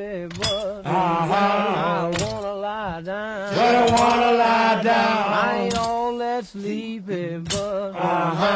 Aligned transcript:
sleepy, 0.00 0.26
but 0.36 0.82
Uh-huh. 0.86 1.34
I 1.36 2.08
wanna 2.20 2.54
lie 2.54 3.00
down. 3.02 3.54
But 3.56 3.74
I 3.74 3.88
wanna 3.98 4.32
lie 4.32 4.82
down. 4.82 5.32
I 5.44 5.58
ain't 5.64 5.76
all 5.76 6.18
that 6.18 6.44
sleepy, 6.46 7.36
but 7.38 7.90
Uh-huh. 7.94 8.46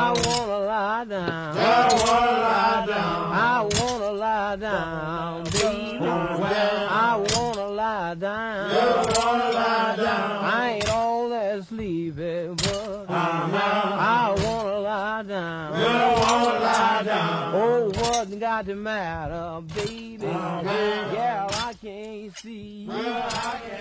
I 0.00 0.12
wanna 0.26 0.58
lie 0.58 1.04
down. 1.04 1.54
But 1.54 1.64
I 1.64 1.90
wanna 2.04 2.32
lie 2.50 2.86
down. 2.86 3.32
I 3.32 3.62
wanna 3.78 4.10
lie 4.12 4.56
down, 4.56 5.50
baby. 5.50 6.06
I 6.06 7.16
wanna 7.16 7.68
lie 7.68 8.14
down. 8.14 8.70
I 8.70 9.04
wanna 9.16 9.50
lie 9.52 9.96
down. 9.96 10.44
I 10.44 10.70
ain't 10.78 10.88
all 10.88 11.28
that 11.28 11.64
sleepy, 11.68 12.48
but 12.48 13.06
Uh-huh. 13.08 13.96
I 14.20 14.34
wanna 14.44 14.78
lie 14.80 15.22
down. 15.22 15.72
I 15.74 16.18
wanna 16.22 16.58
lie 16.70 17.02
down. 17.04 17.54
Oh, 17.54 17.90
what's 17.90 18.34
got 18.34 18.66
the 18.66 18.74
matter, 18.74 19.60
baby? 19.74 19.97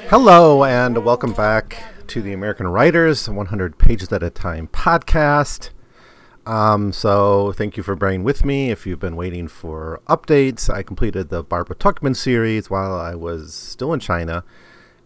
Hello, 0.10 0.64
and 0.64 1.06
welcome 1.06 1.32
back 1.34 1.84
to 2.08 2.22
the 2.22 2.34
American 2.34 2.68
Writers 2.68 3.30
100 3.30 3.78
Pages 3.78 4.12
at 4.12 4.24
a 4.24 4.30
Time 4.30 4.68
podcast. 4.68 5.70
Um, 6.46 6.92
so, 6.92 7.54
thank 7.54 7.78
you 7.78 7.84
for 7.84 7.96
bearing 7.96 8.24
with 8.24 8.44
me. 8.44 8.72
If 8.72 8.86
you've 8.86 9.00
been 9.00 9.16
waiting 9.16 9.48
for 9.48 10.02
updates, 10.08 10.70
I 10.70 10.84
completed 10.84 11.30
the 11.30 11.44
Barbara 11.44 11.76
Tuchman 11.76 12.16
series 12.16 12.70
while 12.70 12.94
I 12.94 13.16
was 13.16 13.54
still 13.54 13.94
in 13.94 14.00
China, 14.00 14.44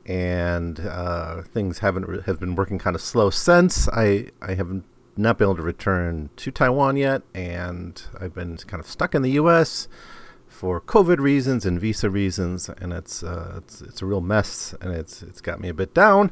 and 0.06 0.80
uh, 0.80 1.44
things 1.44 1.80
haven't 1.80 2.26
have 2.26 2.40
been 2.40 2.56
working 2.56 2.80
kind 2.80 2.96
of 2.96 3.02
slow 3.02 3.30
since. 3.30 3.88
I 3.90 4.30
I 4.42 4.56
haven't 4.56 4.86
not 5.18 5.38
been 5.38 5.46
able 5.46 5.58
to 5.58 5.62
return 5.62 6.32
to 6.38 6.52
Taiwan 6.52 6.98
yet, 6.98 7.22
and 7.36 8.02
I've 8.20 8.34
been 8.34 8.58
kind 8.58 8.80
of 8.80 8.88
stuck 8.88 9.14
in 9.14 9.22
the 9.22 9.32
U.S 9.32 9.88
for 10.62 10.80
COVID 10.80 11.18
reasons 11.18 11.66
and 11.66 11.82
visa 11.82 12.08
reasons, 12.08 12.70
and 12.70 12.94
it's 12.94 13.24
uh, 13.24 13.56
it's 13.58 13.82
it's 13.82 14.04
a 14.04 14.06
real 14.06 14.22
mess, 14.22 14.76
and 14.80 14.94
it's 14.94 15.24
it's 15.24 15.42
got 15.42 15.60
me 15.60 15.70
a 15.70 15.74
bit 15.74 15.92
down, 15.96 16.32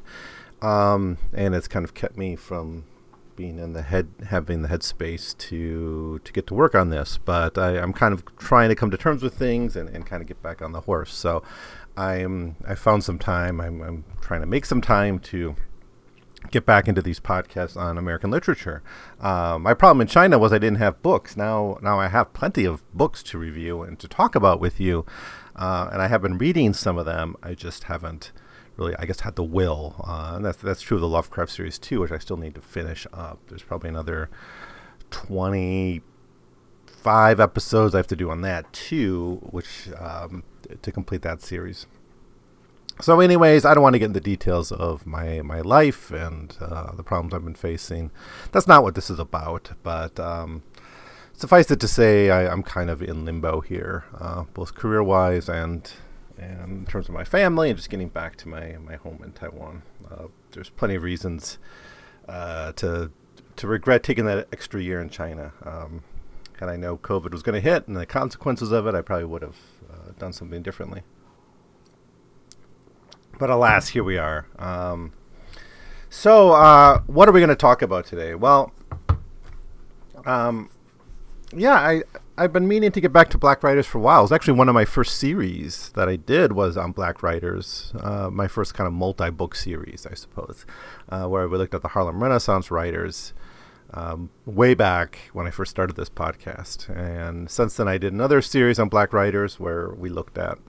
um, 0.62 1.18
and 1.34 1.56
it's 1.56 1.68
kind 1.68 1.84
of 1.84 1.96
kept 1.96 2.16
me 2.16 2.36
from 2.36 2.84
being 3.36 3.58
in 3.58 3.74
the 3.74 3.82
head 3.82 4.08
having 4.28 4.62
the 4.62 4.68
headspace 4.68 5.36
to 5.40 6.20
to 6.24 6.32
get 6.32 6.46
to 6.46 6.54
work 6.54 6.76
on 6.76 6.90
this. 6.90 7.18
But 7.18 7.58
I, 7.58 7.80
I'm 7.80 7.92
kind 7.92 8.14
of 8.14 8.24
trying 8.38 8.70
to 8.70 8.76
come 8.76 8.92
to 8.92 8.98
terms 8.98 9.24
with 9.24 9.34
things 9.34 9.76
and, 9.76 9.90
and 9.90 10.06
kind 10.06 10.22
of 10.22 10.28
get 10.28 10.44
back 10.44 10.62
on 10.62 10.74
the 10.74 10.82
horse. 10.82 11.12
So 11.12 11.42
I'm 11.98 12.56
I 12.68 12.76
found 12.76 13.04
some 13.04 13.18
time. 13.18 13.60
I'm 13.60 13.82
I'm 13.82 14.04
trying 14.22 14.42
to 14.42 14.48
make 14.48 14.66
some 14.66 14.80
time 14.80 15.18
to 15.32 15.56
get 16.52 16.66
back 16.66 16.88
into 16.88 17.02
these 17.02 17.20
podcasts 17.20 17.78
on 17.78 17.98
American 17.98 18.32
literature. 18.32 18.82
Uh, 19.20 19.58
my 19.60 19.74
problem 19.74 20.02
in 20.02 20.08
China 20.08 20.40
was 20.40 20.52
I 20.52 20.58
didn't 20.58 20.78
have 20.78 21.02
books. 21.02 21.38
Now, 21.38 21.78
now 21.82 22.00
I 22.00 22.08
have 22.08 22.34
plenty 22.34 22.66
of 22.66 22.84
books 22.94 23.22
to 23.24 23.38
review 23.38 23.82
and 23.82 24.00
to 24.00 24.08
talk 24.08 24.36
about 24.36 24.60
with 24.60 24.80
you, 24.80 25.06
uh, 25.56 25.90
and 25.92 26.02
I 26.02 26.08
have 26.08 26.22
been 26.22 26.38
reading 26.38 26.74
some 26.74 26.98
of 26.98 27.06
them. 27.06 27.36
I 27.44 27.54
just 27.54 27.86
haven't 27.86 28.32
really, 28.78 28.96
I 28.98 29.06
guess, 29.06 29.20
had 29.22 29.36
the 29.36 29.44
will. 29.44 29.96
Uh, 30.08 30.34
and 30.36 30.46
that's 30.46 30.58
that's 30.58 30.82
true 30.82 30.98
of 30.98 31.02
the 31.02 31.08
Lovecraft 31.08 31.52
series 31.52 31.78
too, 31.78 32.00
which 32.02 32.12
I 32.12 32.18
still 32.18 32.38
need 32.38 32.56
to 32.56 32.62
finish 32.62 33.06
up. 33.14 33.40
There's 33.48 33.64
probably 33.64 33.90
another 33.90 34.30
twenty 35.12 36.02
five 36.86 37.40
episodes 37.40 37.96
I 37.96 38.00
have 38.00 38.08
to 38.08 38.16
do 38.16 38.30
on 38.30 38.42
that 38.42 38.72
too, 38.74 39.40
which 39.52 39.90
um, 39.98 40.44
to 40.82 40.92
complete 40.92 41.22
that 41.22 41.42
series. 41.42 41.86
So, 43.02 43.22
anyways, 43.22 43.64
I 43.64 43.74
don't 43.74 43.84
want 43.84 43.94
to 43.94 44.00
get 44.00 44.08
into 44.08 44.20
details 44.20 44.74
of 44.74 45.08
my 45.08 45.42
my 45.42 45.62
life 45.62 46.12
and 46.12 46.56
uh, 46.60 46.92
the 46.92 47.04
problems 47.04 47.34
I've 47.34 47.46
been 47.46 47.56
facing. 47.56 48.12
That's 48.52 48.68
not 48.68 48.84
what 48.84 48.94
this 48.94 49.10
is 49.10 49.20
about. 49.20 49.72
But 49.84 50.20
um, 50.20 50.64
suffice 51.32 51.72
it 51.72 51.80
to 51.80 51.88
say, 51.88 52.30
I, 52.30 52.52
I'm 52.52 52.62
kind 52.62 52.90
of 52.90 53.02
in 53.02 53.24
limbo 53.24 53.62
here, 53.62 54.04
uh, 54.20 54.44
both 54.54 54.76
career 54.76 55.02
wise 55.02 55.48
and 55.48 55.90
and 56.38 56.80
in 56.80 56.86
terms 56.88 57.08
of 57.08 57.14
my 57.14 57.24
family, 57.24 57.70
and 57.70 57.78
just 57.78 57.90
getting 57.90 58.10
back 58.10 58.36
to 58.38 58.50
my 58.50 58.76
my 58.84 58.98
home 58.98 59.22
in 59.24 59.32
Taiwan. 59.32 59.84
Uh, 60.12 60.26
there's 60.52 60.70
plenty 60.70 60.96
of 60.96 61.04
reasons 61.04 61.58
uh, 62.28 62.74
to 62.74 63.12
to 63.56 63.68
regret 63.68 64.04
taking 64.04 64.26
that 64.26 64.50
extra 64.52 64.84
year 64.84 65.00
in 65.00 65.10
China. 65.10 65.54
Um, 65.64 66.04
had 66.60 66.68
I 66.68 66.76
know 66.76 66.98
COVID 66.98 67.32
was 67.32 67.44
going 67.44 67.56
to 67.56 67.62
hit 67.62 67.88
and 67.88 67.96
the 67.96 68.06
consequences 68.06 68.74
of 68.74 68.88
it, 68.88 68.94
I 68.94 69.02
probably 69.02 69.24
would 69.24 69.42
have 69.42 69.58
uh, 69.90 70.12
done 70.20 70.34
something 70.34 70.62
differently 70.62 71.04
but 73.40 73.50
alas, 73.50 73.90
here 73.90 74.04
we 74.04 74.18
are. 74.18 74.46
Um, 74.60 75.14
so, 76.10 76.52
uh, 76.52 77.02
what 77.08 77.28
are 77.28 77.32
we 77.32 77.40
going 77.40 77.50
to 77.50 77.56
talk 77.56 77.82
about 77.82 78.06
today? 78.06 78.36
Well, 78.36 78.72
um, 80.26 80.70
yeah, 81.56 81.76
I 81.76 82.04
I've 82.38 82.54
been 82.54 82.68
meaning 82.68 82.92
to 82.92 83.02
get 83.02 83.12
back 83.12 83.30
to 83.32 83.38
Black 83.38 83.64
Writers 83.64 83.88
for 83.88 83.98
a 83.98 84.02
while. 84.02 84.20
It 84.20 84.24
was 84.24 84.32
actually 84.32 84.54
one 84.54 84.70
of 84.70 84.76
my 84.76 84.86
first 84.86 85.18
series 85.18 85.90
that 85.90 86.08
I 86.08 86.16
did 86.16 86.54
was 86.54 86.78
on 86.78 86.92
Black 86.92 87.24
Writers. 87.24 87.92
Uh, 88.00 88.30
my 88.30 88.48
first 88.48 88.74
kind 88.74 88.88
of 88.88 88.94
multi-book 88.94 89.56
series, 89.56 90.08
I 90.10 90.14
suppose, 90.14 90.66
uh, 91.10 91.26
where 91.26 91.48
we 91.48 91.58
looked 91.58 91.74
at 91.74 91.82
the 91.82 91.90
Harlem 91.90 92.22
Renaissance 92.22 92.72
writers. 92.72 93.34
Um, 93.92 94.30
way 94.46 94.76
back 94.76 95.18
when 95.34 95.48
I 95.48 95.50
first 95.52 95.72
started 95.72 95.96
this 95.96 96.10
podcast, 96.10 96.96
and 96.96 97.50
since 97.50 97.76
then 97.76 97.88
I 97.88 97.98
did 97.98 98.14
another 98.14 98.40
series 98.40 98.78
on 98.78 98.88
Black 98.88 99.14
Writers 99.14 99.60
where 99.60 99.90
we 99.90 100.10
looked 100.10 100.38
at 100.38 100.60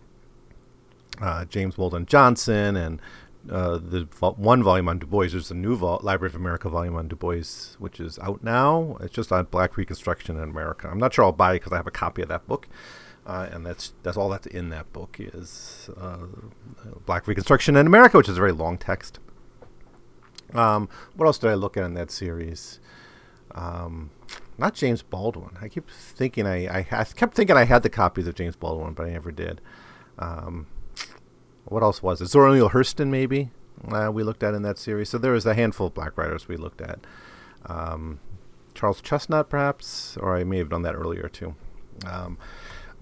uh, 1.20 1.44
James 1.44 1.76
Weldon 1.76 2.06
Johnson 2.06 2.76
and 2.76 3.00
uh, 3.50 3.78
the 3.78 4.04
vo- 4.04 4.32
one 4.32 4.62
volume 4.62 4.88
on 4.88 4.98
Du 4.98 5.06
Bois. 5.06 5.28
There's 5.28 5.50
a 5.50 5.54
new 5.54 5.76
vol- 5.76 6.00
Library 6.02 6.30
of 6.30 6.36
America 6.36 6.68
volume 6.68 6.96
on 6.96 7.08
Du 7.08 7.16
Bois, 7.16 7.76
which 7.78 8.00
is 8.00 8.18
out 8.18 8.42
now. 8.44 8.96
It's 9.00 9.14
just 9.14 9.32
on 9.32 9.44
Black 9.46 9.76
Reconstruction 9.76 10.36
in 10.36 10.42
America. 10.42 10.88
I'm 10.90 10.98
not 10.98 11.14
sure 11.14 11.24
I'll 11.24 11.32
buy 11.32 11.52
it 11.52 11.60
because 11.60 11.72
I 11.72 11.76
have 11.76 11.86
a 11.86 11.90
copy 11.92 12.22
of 12.22 12.28
that 12.28 12.46
book, 12.46 12.68
uh, 13.26 13.48
and 13.50 13.64
that's 13.64 13.94
that's 14.02 14.16
all 14.16 14.28
that's 14.28 14.46
in 14.46 14.68
that 14.70 14.92
book 14.92 15.16
is 15.18 15.88
uh, 15.96 16.26
Black 17.06 17.26
Reconstruction 17.26 17.76
in 17.76 17.86
America, 17.86 18.18
which 18.18 18.28
is 18.28 18.36
a 18.36 18.40
very 18.40 18.52
long 18.52 18.76
text. 18.76 19.18
Um, 20.52 20.88
what 21.14 21.26
else 21.26 21.38
did 21.38 21.50
I 21.50 21.54
look 21.54 21.76
at 21.76 21.84
in 21.84 21.94
that 21.94 22.10
series? 22.10 22.80
Um, 23.54 24.10
not 24.58 24.74
James 24.74 25.02
Baldwin. 25.02 25.56
I 25.60 25.68
keep 25.68 25.88
thinking 25.90 26.46
I, 26.46 26.78
I, 26.78 26.82
ha- 26.82 27.04
kept 27.16 27.34
thinking 27.34 27.56
I 27.56 27.64
had 27.64 27.82
the 27.82 27.88
copies 27.88 28.26
of 28.26 28.34
James 28.34 28.56
Baldwin, 28.56 28.92
but 28.94 29.06
I 29.06 29.10
never 29.10 29.32
did. 29.32 29.60
Um, 30.18 30.66
what 31.70 31.82
else 31.82 32.02
was 32.02 32.20
it? 32.20 32.26
Zora 32.26 32.52
Neale 32.52 32.70
Hurston, 32.70 33.08
maybe 33.08 33.50
uh, 33.88 34.10
we 34.12 34.22
looked 34.22 34.42
at 34.42 34.54
in 34.54 34.62
that 34.62 34.76
series. 34.76 35.08
So 35.08 35.18
there 35.18 35.32
was 35.32 35.46
a 35.46 35.54
handful 35.54 35.86
of 35.86 35.94
black 35.94 36.18
writers 36.18 36.48
we 36.48 36.56
looked 36.56 36.80
at. 36.80 36.98
Um, 37.66 38.20
Charles 38.74 39.00
Chesnutt, 39.00 39.48
perhaps, 39.48 40.16
or 40.18 40.36
I 40.36 40.44
may 40.44 40.58
have 40.58 40.68
done 40.68 40.82
that 40.82 40.94
earlier 40.94 41.28
too. 41.28 41.54
Um, 42.06 42.38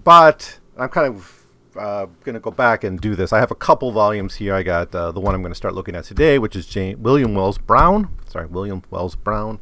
but 0.04 0.58
I'm 0.76 0.88
kind 0.88 1.14
of 1.14 1.44
uh, 1.76 2.06
going 2.24 2.34
to 2.34 2.40
go 2.40 2.50
back 2.50 2.84
and 2.84 3.00
do 3.00 3.14
this. 3.14 3.32
I 3.32 3.38
have 3.38 3.50
a 3.50 3.56
couple 3.56 3.90
volumes 3.92 4.36
here. 4.36 4.54
I 4.54 4.62
got 4.62 4.94
uh, 4.94 5.12
the 5.12 5.20
one 5.20 5.34
I'm 5.34 5.42
going 5.42 5.52
to 5.52 5.56
start 5.56 5.74
looking 5.74 5.94
at 5.94 6.04
today, 6.04 6.38
which 6.38 6.56
is 6.56 6.66
Jane, 6.66 7.02
William 7.02 7.34
Wells 7.34 7.58
Brown. 7.58 8.08
Sorry, 8.28 8.46
William 8.46 8.82
Wells 8.90 9.14
Brown, 9.14 9.60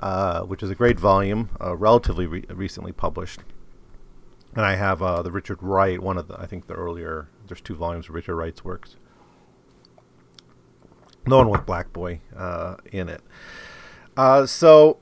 uh, 0.00 0.42
which 0.42 0.62
is 0.62 0.70
a 0.70 0.74
great 0.74 0.98
volume, 0.98 1.50
uh, 1.60 1.76
relatively 1.76 2.26
re- 2.26 2.44
recently 2.48 2.92
published. 2.92 3.40
And 4.54 4.64
I 4.64 4.76
have 4.76 5.02
uh, 5.02 5.22
the 5.22 5.30
Richard 5.30 5.62
Wright, 5.62 6.00
one 6.02 6.18
of 6.18 6.28
the, 6.28 6.40
I 6.40 6.46
think 6.46 6.66
the 6.66 6.74
earlier, 6.74 7.28
there's 7.46 7.60
two 7.60 7.74
volumes 7.74 8.08
of 8.08 8.14
Richard 8.14 8.34
Wright's 8.34 8.64
works. 8.64 8.96
The 11.24 11.36
one 11.36 11.50
with 11.50 11.66
Black 11.66 11.92
Boy 11.92 12.20
uh, 12.34 12.76
in 12.90 13.08
it. 13.08 13.20
Uh, 14.16 14.46
so, 14.46 14.98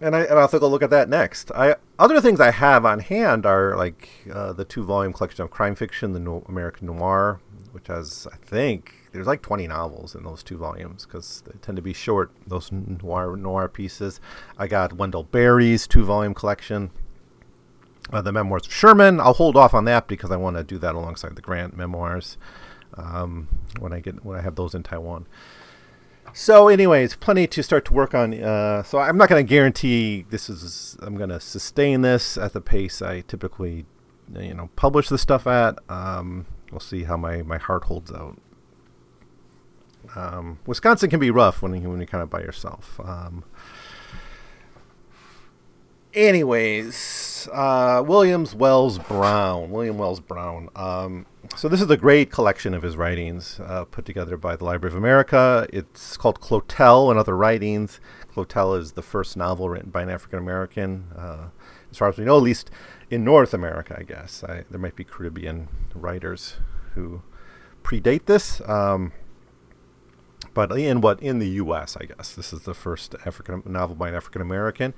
and, 0.00 0.16
I, 0.16 0.22
and 0.22 0.38
I'll 0.38 0.48
take 0.48 0.62
a 0.62 0.66
look 0.66 0.82
at 0.82 0.90
that 0.90 1.08
next. 1.08 1.52
I 1.52 1.76
Other 1.98 2.20
things 2.20 2.40
I 2.40 2.50
have 2.50 2.84
on 2.84 2.98
hand 2.98 3.46
are 3.46 3.76
like 3.76 4.08
uh, 4.32 4.52
the 4.52 4.64
two 4.64 4.82
volume 4.82 5.12
collection 5.12 5.44
of 5.44 5.50
crime 5.50 5.76
fiction, 5.76 6.12
the 6.12 6.18
no- 6.18 6.44
American 6.48 6.88
Noir, 6.88 7.40
which 7.70 7.86
has, 7.86 8.26
I 8.32 8.36
think, 8.36 9.08
there's 9.12 9.26
like 9.26 9.42
20 9.42 9.68
novels 9.68 10.14
in 10.14 10.24
those 10.24 10.42
two 10.42 10.58
volumes 10.58 11.06
because 11.06 11.42
they 11.46 11.52
tend 11.62 11.76
to 11.76 11.82
be 11.82 11.92
short, 11.92 12.32
those 12.46 12.72
noir, 12.72 13.36
noir 13.36 13.68
pieces. 13.68 14.20
I 14.58 14.66
got 14.66 14.94
Wendell 14.94 15.24
Berry's 15.24 15.86
two 15.86 16.04
volume 16.04 16.34
collection 16.34 16.90
uh, 18.12 18.22
the 18.22 18.32
memoirs 18.32 18.66
of 18.66 18.72
Sherman. 18.72 19.20
I'll 19.20 19.32
hold 19.32 19.56
off 19.56 19.74
on 19.74 19.84
that 19.86 20.06
because 20.06 20.30
I 20.30 20.36
want 20.36 20.56
to 20.56 20.64
do 20.64 20.78
that 20.78 20.94
alongside 20.94 21.36
the 21.36 21.42
Grant 21.42 21.76
memoirs 21.76 22.36
um, 22.94 23.48
when 23.78 23.92
I 23.92 24.00
get 24.00 24.24
when 24.24 24.38
I 24.38 24.42
have 24.42 24.56
those 24.56 24.74
in 24.74 24.82
Taiwan. 24.82 25.26
So, 26.34 26.68
anyways, 26.68 27.16
plenty 27.16 27.46
to 27.46 27.62
start 27.62 27.84
to 27.86 27.92
work 27.92 28.14
on. 28.14 28.32
Uh, 28.32 28.82
so, 28.82 28.98
I'm 28.98 29.18
not 29.18 29.28
going 29.28 29.44
to 29.44 29.48
guarantee 29.48 30.24
this 30.30 30.48
is. 30.48 30.96
I'm 31.02 31.16
going 31.16 31.30
to 31.30 31.40
sustain 31.40 32.02
this 32.02 32.38
at 32.38 32.52
the 32.52 32.60
pace 32.60 33.02
I 33.02 33.20
typically, 33.22 33.84
you 34.34 34.54
know, 34.54 34.70
publish 34.76 35.08
the 35.08 35.18
stuff 35.18 35.46
at. 35.46 35.78
Um, 35.88 36.46
we'll 36.70 36.80
see 36.80 37.04
how 37.04 37.16
my 37.16 37.42
my 37.42 37.58
heart 37.58 37.84
holds 37.84 38.10
out. 38.12 38.38
Um, 40.16 40.58
Wisconsin 40.66 41.10
can 41.10 41.20
be 41.20 41.30
rough 41.30 41.62
when 41.62 41.74
you 41.74 41.88
when 41.88 41.98
you're 41.98 42.06
kind 42.06 42.22
of 42.22 42.30
by 42.30 42.40
yourself. 42.40 42.98
Um, 43.04 43.44
anyways, 46.14 47.48
uh, 47.52 48.02
Williams 48.06 48.54
Wells 48.54 48.98
Brown. 48.98 49.70
William 49.70 49.98
Wells 49.98 50.20
Brown. 50.20 50.68
Um, 50.76 51.26
so 51.56 51.68
this 51.68 51.80
is 51.80 51.90
a 51.90 51.96
great 51.96 52.30
collection 52.30 52.74
of 52.74 52.82
his 52.82 52.96
writings 52.96 53.60
uh, 53.60 53.84
put 53.84 54.04
together 54.04 54.36
by 54.36 54.56
the 54.56 54.64
Library 54.64 54.92
of 54.92 54.98
America. 54.98 55.66
It's 55.72 56.16
called 56.16 56.40
Clotel 56.40 57.10
and 57.10 57.18
Other 57.18 57.36
Writings. 57.36 58.00
Clotel 58.34 58.78
is 58.78 58.92
the 58.92 59.02
first 59.02 59.36
novel 59.36 59.68
written 59.68 59.90
by 59.90 60.02
an 60.02 60.10
African 60.10 60.38
American, 60.38 61.06
uh, 61.16 61.48
as 61.90 61.98
far 61.98 62.08
as 62.08 62.16
we 62.16 62.24
know, 62.24 62.36
at 62.36 62.42
least 62.42 62.70
in 63.10 63.24
North 63.24 63.52
America, 63.52 63.96
I 63.98 64.04
guess. 64.04 64.44
I, 64.44 64.64
there 64.70 64.80
might 64.80 64.96
be 64.96 65.04
Caribbean 65.04 65.68
writers 65.94 66.56
who 66.94 67.22
predate 67.82 68.26
this. 68.26 68.60
Um, 68.68 69.12
but 70.54 70.70
in 70.72 71.00
what 71.00 71.22
in 71.22 71.38
the 71.38 71.48
U.S., 71.48 71.96
I 72.00 72.04
guess 72.04 72.34
this 72.34 72.52
is 72.52 72.62
the 72.62 72.74
first 72.74 73.14
African 73.24 73.62
novel 73.64 73.96
by 73.96 74.08
an 74.08 74.14
African 74.14 74.42
American. 74.42 74.94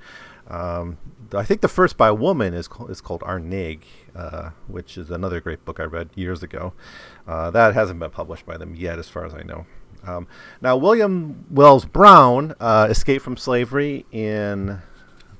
Um, 0.47 0.97
I 1.33 1.43
think 1.43 1.61
the 1.61 1.67
first 1.67 1.97
by 1.97 2.09
a 2.09 2.13
woman 2.13 2.53
is 2.53 2.69
is 2.87 3.01
called 3.01 3.23
Our 3.23 3.39
Nig, 3.39 3.85
uh, 4.15 4.51
which 4.67 4.97
is 4.97 5.09
another 5.09 5.41
great 5.41 5.65
book 5.65 5.79
I 5.79 5.83
read 5.83 6.09
years 6.15 6.43
ago. 6.43 6.73
Uh, 7.27 7.51
that 7.51 7.73
hasn't 7.73 7.99
been 7.99 8.11
published 8.11 8.45
by 8.45 8.57
them 8.57 8.75
yet, 8.75 8.99
as 8.99 9.09
far 9.09 9.25
as 9.25 9.33
I 9.33 9.41
know. 9.41 9.65
Um, 10.05 10.27
now, 10.61 10.77
William 10.77 11.45
Wells 11.49 11.85
Brown 11.85 12.53
uh, 12.59 12.87
escaped 12.89 13.23
from 13.23 13.37
slavery 13.37 14.05
in. 14.11 14.81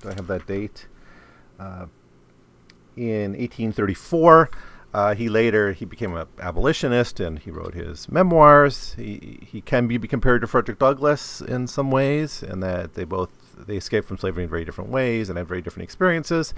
Do 0.01 0.09
I 0.09 0.13
have 0.13 0.27
that 0.27 0.47
date? 0.47 0.87
Uh, 1.59 1.85
in 2.97 3.31
1834. 3.31 4.49
Uh, 4.93 5.13
he 5.13 5.27
later 5.27 5.73
he 5.73 5.83
became 5.83 6.15
an 6.15 6.25
abolitionist 6.39 7.19
and 7.19 7.39
he 7.39 7.51
wrote 7.51 7.73
his 7.73 8.09
memoirs. 8.09 8.93
He 8.93 9.39
he 9.45 9.59
can 9.59 9.87
be 9.87 9.99
compared 9.99 10.39
to 10.39 10.47
Frederick 10.47 10.79
Douglass 10.79 11.41
in 11.41 11.67
some 11.67 11.91
ways, 11.91 12.41
in 12.41 12.61
that 12.61 12.93
they 12.93 13.03
both 13.03 13.29
they 13.57 13.77
escaped 13.77 14.07
from 14.07 14.17
slavery 14.17 14.43
in 14.43 14.49
very 14.49 14.65
different 14.65 14.89
ways 14.89 15.29
and 15.29 15.37
had 15.37 15.47
very 15.47 15.61
different 15.61 15.83
experiences, 15.83 16.53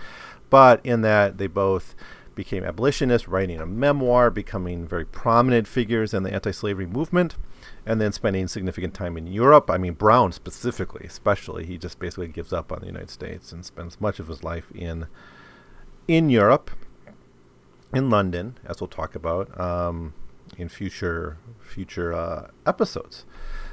but 0.49 0.85
in 0.85 1.01
that 1.01 1.37
they 1.37 1.47
both 1.47 1.95
became 2.35 2.63
abolitionists, 2.63 3.27
writing 3.27 3.59
a 3.59 3.65
memoir, 3.65 4.29
becoming 4.29 4.87
very 4.87 5.05
prominent 5.05 5.67
figures 5.67 6.13
in 6.13 6.23
the 6.23 6.31
anti-slavery 6.31 6.85
movement, 6.85 7.35
and 7.85 7.99
then 7.99 8.11
spending 8.11 8.47
significant 8.47 8.93
time 8.93 9.17
in 9.17 9.25
Europe. 9.25 9.71
I 9.71 9.77
mean, 9.77 9.93
Brown 9.93 10.31
specifically, 10.31 11.05
especially, 11.05 11.65
he 11.65 11.77
just 11.77 11.99
basically 11.99 12.27
gives 12.27 12.53
up 12.53 12.71
on 12.71 12.79
the 12.79 12.85
United 12.85 13.09
States 13.09 13.51
and 13.51 13.65
spends 13.65 13.99
much 13.99 14.19
of 14.19 14.27
his 14.27 14.43
life 14.43 14.71
in 14.73 15.07
in 16.07 16.29
Europe 16.29 16.71
in 17.93 18.09
London, 18.09 18.57
as 18.65 18.79
we'll 18.79 18.87
talk 18.87 19.15
about 19.15 19.59
um, 19.59 20.13
in 20.57 20.69
future 20.69 21.37
future 21.59 22.13
uh, 22.13 22.49
episodes. 22.65 23.25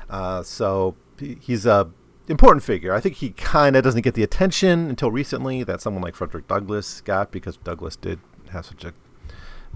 Uh, 0.09 0.43
so 0.43 0.97
he's 1.19 1.67
a 1.67 1.91
important 2.29 2.63
figure. 2.63 2.93
I 2.93 3.01
think 3.01 3.17
he 3.17 3.31
kind 3.31 3.77
of 3.77 3.85
doesn't 3.85 4.03
get 4.03 4.15
the 4.15 4.23
attention 4.23 4.89
until 4.89 5.11
recently 5.11 5.63
that 5.65 5.81
someone 5.81 6.03
like 6.03 6.15
Frederick 6.15 6.49
Douglass 6.49 7.01
got 7.01 7.31
because 7.31 7.57
Douglass 7.59 7.97
did 7.97 8.19
have 8.51 8.67
such 8.67 8.85
a 8.85 8.95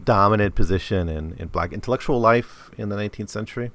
dominant 0.04 0.54
position 0.54 1.08
in, 1.08 1.34
in 1.38 1.48
black 1.48 1.72
intellectual 1.72 2.20
life 2.20 2.70
in 2.78 2.88
the 2.88 2.96
19th 2.96 3.28
century. 3.28 3.70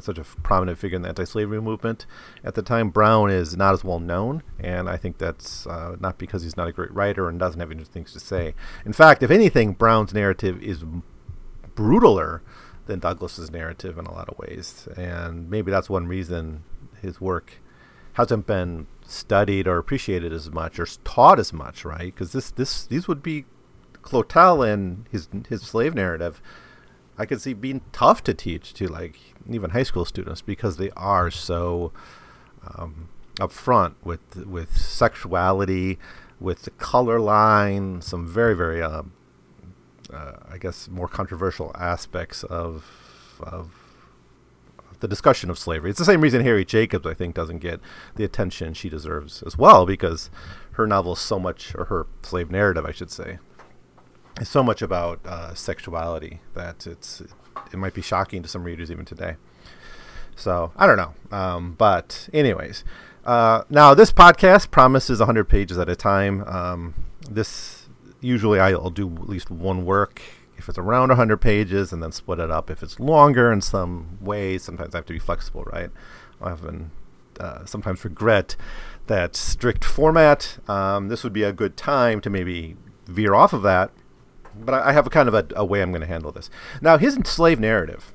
such 0.00 0.18
a 0.18 0.24
prominent 0.42 0.78
figure 0.78 0.96
in 0.96 1.02
the 1.02 1.08
anti-slavery 1.08 1.60
movement 1.60 2.06
at 2.42 2.54
the 2.54 2.62
time. 2.62 2.90
Brown 2.90 3.30
is 3.30 3.56
not 3.56 3.74
as 3.74 3.84
well 3.84 4.00
known, 4.00 4.42
and 4.58 4.88
I 4.88 4.96
think 4.96 5.18
that's 5.18 5.66
uh, 5.66 5.96
not 6.00 6.18
because 6.18 6.42
he's 6.42 6.56
not 6.56 6.68
a 6.68 6.72
great 6.72 6.92
writer 6.92 7.28
and 7.28 7.38
doesn't 7.38 7.60
have 7.60 7.70
any 7.70 7.84
things 7.84 8.12
to 8.12 8.20
say. 8.20 8.54
In 8.84 8.92
fact, 8.92 9.22
if 9.22 9.30
anything, 9.30 9.72
Brown's 9.72 10.14
narrative 10.14 10.62
is 10.62 10.84
brutaler 11.74 12.40
than 12.86 12.98
Douglass's 12.98 13.50
narrative 13.50 13.98
in 13.98 14.06
a 14.06 14.12
lot 14.12 14.28
of 14.28 14.38
ways, 14.38 14.88
and 14.96 15.48
maybe 15.48 15.70
that's 15.70 15.88
one 15.88 16.06
reason 16.06 16.64
his 17.00 17.20
work 17.20 17.60
hasn't 18.14 18.46
been 18.46 18.86
studied 19.06 19.66
or 19.66 19.78
appreciated 19.78 20.32
as 20.32 20.50
much 20.50 20.78
or 20.78 20.86
taught 21.04 21.38
as 21.38 21.52
much, 21.52 21.84
right? 21.84 22.14
Because 22.14 22.32
this 22.32 22.50
this 22.50 22.84
these 22.86 23.08
would 23.08 23.22
be 23.22 23.44
Clotel 24.02 24.66
and 24.66 25.06
his 25.10 25.28
his 25.48 25.62
slave 25.62 25.94
narrative. 25.94 26.40
I 27.18 27.26
could 27.26 27.40
see 27.40 27.52
being 27.52 27.82
tough 27.92 28.24
to 28.24 28.34
teach 28.34 28.72
to 28.74 28.86
like 28.86 29.18
even 29.48 29.70
high 29.70 29.82
school 29.82 30.04
students 30.04 30.40
because 30.40 30.76
they 30.78 30.90
are 30.96 31.30
so 31.30 31.92
um, 32.76 33.08
upfront 33.36 33.94
with 34.02 34.46
with 34.46 34.76
sexuality, 34.76 35.98
with 36.38 36.62
the 36.62 36.70
color 36.70 37.20
line, 37.20 38.00
some 38.00 38.26
very 38.26 38.54
very 38.54 38.82
uh, 38.82 39.02
uh, 40.12 40.36
I 40.48 40.58
guess 40.58 40.88
more 40.88 41.08
controversial 41.08 41.72
aspects 41.78 42.42
of 42.44 43.38
of 43.40 43.89
the 45.00 45.08
discussion 45.08 45.50
of 45.50 45.58
slavery. 45.58 45.90
It's 45.90 45.98
the 45.98 46.04
same 46.04 46.20
reason 46.20 46.42
Harriet 46.42 46.68
Jacobs, 46.68 47.06
I 47.06 47.14
think, 47.14 47.34
doesn't 47.34 47.58
get 47.58 47.80
the 48.16 48.24
attention 48.24 48.74
she 48.74 48.88
deserves 48.88 49.42
as 49.42 49.58
well, 49.58 49.84
because 49.86 50.30
her 50.72 50.86
novel 50.86 51.14
is 51.14 51.18
so 51.18 51.38
much, 51.38 51.74
or 51.74 51.86
her 51.86 52.06
slave 52.22 52.50
narrative, 52.50 52.84
I 52.86 52.92
should 52.92 53.10
say, 53.10 53.38
is 54.40 54.48
so 54.48 54.62
much 54.62 54.82
about 54.82 55.20
uh, 55.26 55.54
sexuality 55.54 56.40
that 56.54 56.86
it's 56.86 57.22
it 57.72 57.76
might 57.76 57.94
be 57.94 58.02
shocking 58.02 58.42
to 58.42 58.48
some 58.48 58.64
readers 58.64 58.90
even 58.90 59.04
today. 59.04 59.36
So 60.36 60.72
I 60.76 60.86
don't 60.86 60.96
know, 60.96 61.36
um, 61.36 61.74
but 61.76 62.28
anyways, 62.32 62.84
uh, 63.24 63.64
now 63.68 63.94
this 63.94 64.12
podcast 64.12 64.70
promises 64.70 65.18
100 65.18 65.44
pages 65.44 65.78
at 65.78 65.88
a 65.88 65.96
time. 65.96 66.44
Um, 66.44 66.94
this 67.30 67.88
usually 68.20 68.60
I'll 68.60 68.90
do 68.90 69.08
at 69.16 69.28
least 69.28 69.50
one 69.50 69.84
work 69.84 70.22
if 70.60 70.68
it's 70.68 70.78
around 70.78 71.08
100 71.08 71.38
pages 71.38 71.92
and 71.92 72.02
then 72.02 72.12
split 72.12 72.38
it 72.38 72.50
up 72.50 72.70
if 72.70 72.82
it's 72.82 73.00
longer 73.00 73.52
in 73.52 73.60
some 73.60 74.18
ways 74.20 74.62
sometimes 74.62 74.94
i 74.94 74.98
have 74.98 75.06
to 75.06 75.12
be 75.12 75.18
flexible 75.18 75.64
right? 75.64 75.90
I 76.40 76.52
often 76.52 76.90
uh, 77.38 77.64
sometimes 77.64 78.04
regret 78.04 78.56
that 79.06 79.34
strict 79.34 79.84
format 79.84 80.58
um, 80.68 81.08
this 81.08 81.24
would 81.24 81.32
be 81.32 81.42
a 81.42 81.52
good 81.52 81.76
time 81.76 82.20
to 82.20 82.30
maybe 82.30 82.76
veer 83.06 83.34
off 83.34 83.52
of 83.52 83.62
that 83.62 83.90
but 84.54 84.74
i, 84.74 84.90
I 84.90 84.92
have 84.92 85.06
a 85.06 85.10
kind 85.10 85.28
of 85.28 85.34
a, 85.34 85.46
a 85.56 85.64
way 85.64 85.82
i'm 85.82 85.90
going 85.90 86.00
to 86.00 86.06
handle 86.06 86.32
this. 86.32 86.50
Now 86.80 86.98
his 86.98 87.18
slave 87.24 87.58
narrative 87.58 88.12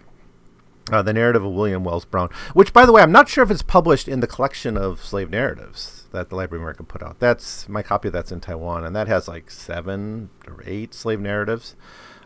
uh, 0.92 1.02
the 1.02 1.14
narrative 1.14 1.44
of 1.44 1.52
william 1.52 1.84
wells 1.84 2.06
brown 2.06 2.30
which 2.54 2.72
by 2.72 2.86
the 2.86 2.92
way 2.92 3.02
i'm 3.02 3.12
not 3.12 3.28
sure 3.28 3.44
if 3.44 3.50
it's 3.50 3.64
published 3.64 4.08
in 4.08 4.20
the 4.20 4.28
collection 4.28 4.78
of 4.78 5.04
slave 5.04 5.32
narratives 5.32 6.06
that 6.16 6.30
the 6.30 6.36
library 6.36 6.60
of 6.60 6.64
america 6.64 6.84
put 6.84 7.04
out. 7.04 7.20
That's 7.20 7.70
my 7.70 7.84
copy 7.84 8.08
of 8.08 8.14
that's 8.14 8.32
in 8.32 8.40
taiwan 8.40 8.84
and 8.84 8.96
that 8.96 9.08
has 9.08 9.28
like 9.28 9.52
seven 9.52 10.30
or 10.48 10.64
eight 10.66 10.94
slave 10.94 11.20
narratives 11.20 11.76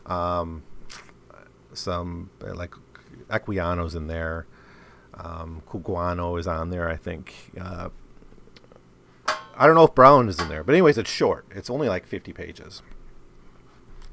um, 0.10 0.64
some 1.74 2.30
like 2.42 2.74
Equiano's 3.30 3.96
in 3.96 4.08
there. 4.08 4.48
Um, 5.14 5.62
Cugoano 5.68 6.40
is 6.40 6.48
on 6.48 6.70
there, 6.70 6.90
I 6.90 6.96
think. 6.96 7.52
Uh, 7.60 7.90
I 9.56 9.66
don't 9.66 9.76
know 9.76 9.84
if 9.84 9.94
Brown 9.94 10.30
is 10.30 10.40
in 10.40 10.48
there, 10.48 10.64
but 10.64 10.74
anyways, 10.74 10.98
it's 10.98 11.10
short. 11.10 11.46
It's 11.52 11.70
only 11.70 11.90
like 11.90 12.08
50 12.08 12.32
pages, 12.32 12.82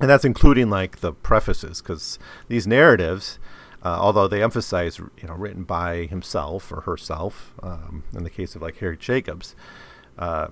and 0.00 0.10
that's 0.10 0.24
including 0.24 0.70
like 0.70 0.98
the 1.00 1.12
prefaces, 1.12 1.80
because 1.80 2.18
these 2.48 2.66
narratives, 2.66 3.38
uh, 3.84 3.96
although 4.00 4.26
they 4.26 4.42
emphasize 4.42 4.98
you 4.98 5.28
know 5.28 5.34
written 5.34 5.62
by 5.62 6.06
himself 6.06 6.72
or 6.72 6.80
herself, 6.80 7.54
um, 7.62 8.02
in 8.12 8.24
the 8.24 8.30
case 8.30 8.56
of 8.56 8.62
like 8.62 8.78
Harry 8.78 8.96
Jacobs, 8.96 9.54
uh, 10.18 10.48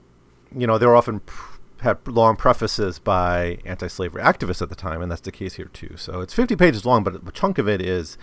you 0.56 0.66
know 0.66 0.78
they're 0.78 0.94
often 0.94 1.20
pr- 1.20 1.53
had 1.84 2.08
long 2.08 2.34
prefaces 2.34 2.98
by 2.98 3.58
anti-slavery 3.64 4.22
activists 4.22 4.62
at 4.62 4.70
the 4.70 4.74
time, 4.74 5.00
and 5.00 5.10
that's 5.10 5.20
the 5.20 5.30
case 5.30 5.54
here 5.54 5.70
too. 5.72 5.96
So 5.96 6.20
it's 6.20 6.34
50 6.34 6.56
pages 6.56 6.84
long, 6.84 7.04
but 7.04 7.14
a 7.14 7.30
chunk 7.30 7.58
of 7.58 7.68
it 7.68 7.80
is 7.80 8.18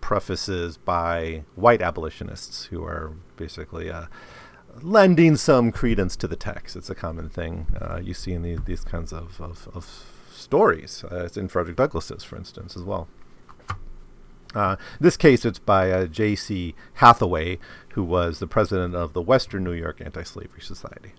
prefaces 0.00 0.78
by 0.78 1.44
white 1.54 1.80
abolitionists 1.80 2.64
who 2.64 2.82
are 2.82 3.12
basically 3.36 3.90
uh, 3.90 4.06
lending 4.80 5.36
some 5.36 5.70
credence 5.70 6.16
to 6.16 6.26
the 6.26 6.36
text. 6.36 6.74
It's 6.74 6.90
a 6.90 6.94
common 6.94 7.28
thing 7.28 7.66
uh, 7.80 8.00
you 8.02 8.14
see 8.14 8.32
in 8.32 8.42
these, 8.42 8.60
these 8.64 8.82
kinds 8.82 9.12
of, 9.12 9.40
of, 9.40 9.68
of 9.74 9.86
stories. 10.32 11.04
Uh, 11.10 11.24
it's 11.24 11.36
in 11.36 11.48
Frederick 11.48 11.76
Douglass's, 11.76 12.24
for 12.24 12.36
instance, 12.36 12.76
as 12.76 12.82
well. 12.82 13.08
Uh, 14.54 14.76
this 15.00 15.16
case, 15.16 15.44
it's 15.44 15.58
by 15.58 15.90
uh, 15.90 16.06
J.C. 16.06 16.74
Hathaway, 16.94 17.58
who 17.90 18.02
was 18.02 18.38
the 18.38 18.46
president 18.46 18.94
of 18.94 19.12
the 19.12 19.22
Western 19.22 19.64
New 19.64 19.72
York 19.72 20.00
Anti-Slavery 20.00 20.60
Society 20.60 21.12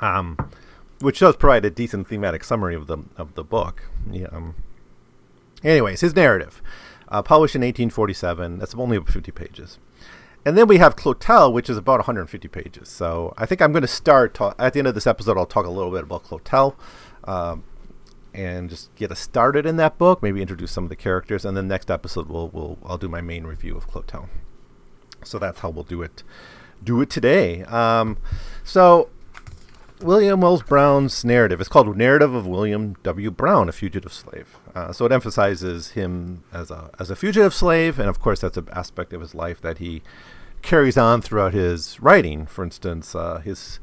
um, 0.00 0.50
which 1.00 1.20
does 1.20 1.36
provide 1.36 1.64
a 1.64 1.70
decent 1.70 2.08
thematic 2.08 2.44
summary 2.44 2.74
of 2.74 2.86
the 2.86 2.98
of 3.16 3.34
the 3.34 3.44
book. 3.44 3.84
Yeah, 4.10 4.28
um, 4.32 4.54
anyways, 5.62 6.00
his 6.00 6.14
narrative, 6.14 6.62
uh, 7.08 7.22
published 7.22 7.54
in 7.54 7.60
1847. 7.60 8.58
That's 8.58 8.74
only 8.74 8.96
about 8.96 9.12
50 9.12 9.30
pages. 9.32 9.78
And 10.44 10.56
then 10.56 10.68
we 10.68 10.78
have 10.78 10.94
Clotel, 10.94 11.52
which 11.52 11.68
is 11.68 11.76
about 11.76 11.98
150 11.98 12.46
pages. 12.46 12.88
So 12.88 13.34
I 13.36 13.46
think 13.46 13.60
I'm 13.60 13.72
going 13.72 13.82
to 13.82 13.88
start 13.88 14.34
ta- 14.34 14.54
at 14.60 14.74
the 14.74 14.78
end 14.78 14.86
of 14.86 14.94
this 14.94 15.06
episode. 15.06 15.36
I'll 15.36 15.44
talk 15.44 15.66
a 15.66 15.70
little 15.70 15.90
bit 15.90 16.04
about 16.04 16.22
Clotel, 16.22 16.76
um, 17.24 17.64
and 18.32 18.70
just 18.70 18.94
get 18.94 19.10
us 19.10 19.18
started 19.18 19.66
in 19.66 19.76
that 19.78 19.98
book. 19.98 20.22
Maybe 20.22 20.40
introduce 20.40 20.70
some 20.70 20.84
of 20.84 20.90
the 20.90 20.96
characters, 20.96 21.44
and 21.44 21.56
then 21.56 21.66
next 21.66 21.90
episode 21.90 22.28
we'll, 22.28 22.48
we'll 22.48 22.78
I'll 22.86 22.98
do 22.98 23.08
my 23.08 23.20
main 23.20 23.44
review 23.44 23.76
of 23.76 23.90
Clotel. 23.90 24.28
So 25.24 25.38
that's 25.40 25.60
how 25.60 25.70
we'll 25.70 25.84
do 25.84 26.02
it. 26.02 26.22
Do 26.84 27.00
it 27.00 27.10
today. 27.10 27.64
Um, 27.64 28.18
so 28.62 29.08
William 30.00 30.42
Wells 30.42 30.62
Brown's 30.62 31.24
narrative. 31.24 31.58
It's 31.58 31.70
called 31.70 31.96
Narrative 31.96 32.34
of 32.34 32.46
William 32.46 32.96
W. 33.02 33.30
Brown, 33.30 33.68
a 33.68 33.72
Fugitive 33.72 34.12
Slave. 34.12 34.58
Uh, 34.74 34.92
so 34.92 35.06
it 35.06 35.12
emphasizes 35.12 35.90
him 35.92 36.44
as 36.52 36.70
a 36.70 36.90
as 36.98 37.10
a 37.10 37.16
fugitive 37.16 37.54
slave, 37.54 37.98
and 37.98 38.08
of 38.08 38.20
course 38.20 38.40
that's 38.40 38.58
an 38.58 38.68
aspect 38.72 39.12
of 39.14 39.22
his 39.22 39.34
life 39.34 39.60
that 39.62 39.78
he 39.78 40.02
carries 40.60 40.98
on 40.98 41.22
throughout 41.22 41.54
his 41.54 41.98
writing. 42.00 42.46
For 42.46 42.62
instance, 42.62 43.14
uh, 43.14 43.38
his 43.38 43.80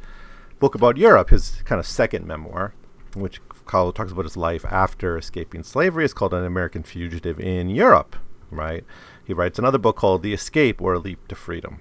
book 0.59 0.75
about 0.75 0.97
Europe, 0.97 1.29
his 1.31 1.63
kind 1.65 1.79
of 1.79 1.87
second 1.87 2.27
memoir, 2.27 2.75
which 3.15 3.41
talks 3.65 4.11
about 4.11 4.25
his 4.25 4.37
life 4.37 4.65
after 4.65 5.17
escaping 5.17 5.63
slavery, 5.63 6.05
is 6.05 6.13
called 6.13 6.33
An 6.33 6.45
American 6.45 6.83
Fugitive 6.83 7.39
in 7.39 7.69
Europe. 7.69 8.15
Right? 8.51 8.85
He 9.25 9.33
writes 9.33 9.57
another 9.57 9.79
book 9.79 9.95
called 9.95 10.21
The 10.21 10.33
Escape 10.33 10.79
or 10.79 10.93
A 10.93 10.99
Leap 10.99 11.27
to 11.29 11.35
Freedom. 11.35 11.79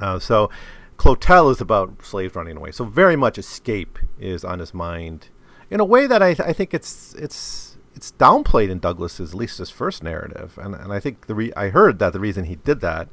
Uh, 0.00 0.18
so 0.18 0.50
Clotel 0.96 1.50
is 1.50 1.60
about 1.60 2.04
slaves 2.04 2.34
running 2.34 2.56
away. 2.56 2.70
So 2.70 2.84
very 2.84 3.16
much 3.16 3.38
escape 3.38 3.98
is 4.18 4.44
on 4.44 4.58
his 4.58 4.72
mind, 4.72 5.28
in 5.70 5.80
a 5.80 5.84
way 5.84 6.06
that 6.06 6.22
I, 6.22 6.34
th- 6.34 6.48
I 6.48 6.52
think 6.52 6.72
it's 6.72 7.14
it's 7.14 7.76
it's 7.94 8.12
downplayed 8.12 8.70
in 8.70 8.78
Douglass's 8.78 9.30
at 9.30 9.36
least 9.36 9.58
his 9.58 9.70
first 9.70 10.02
narrative, 10.02 10.58
and 10.60 10.74
and 10.74 10.92
I 10.92 11.00
think 11.00 11.26
the 11.26 11.34
re- 11.34 11.52
I 11.56 11.68
heard 11.68 11.98
that 11.98 12.12
the 12.12 12.20
reason 12.20 12.44
he 12.44 12.56
did 12.56 12.80
that 12.80 13.08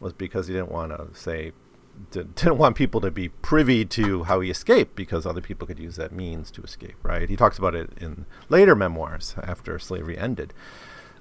was 0.00 0.12
because 0.12 0.46
he 0.46 0.54
didn't 0.54 0.70
want 0.70 0.92
to 0.92 1.18
say 1.18 1.52
didn't 2.10 2.58
want 2.58 2.76
people 2.76 3.00
to 3.00 3.10
be 3.10 3.28
privy 3.28 3.84
to 3.84 4.24
how 4.24 4.40
he 4.40 4.50
escaped 4.50 4.94
because 4.94 5.26
other 5.26 5.40
people 5.40 5.66
could 5.66 5.78
use 5.78 5.96
that 5.96 6.12
means 6.12 6.50
to 6.52 6.62
escape. 6.62 6.96
Right? 7.02 7.28
He 7.28 7.36
talks 7.36 7.58
about 7.58 7.74
it 7.74 7.90
in 7.98 8.26
later 8.48 8.74
memoirs 8.74 9.34
after 9.42 9.78
slavery 9.78 10.16
ended. 10.16 10.54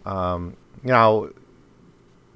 Um, 0.06 0.56
now, 0.84 1.30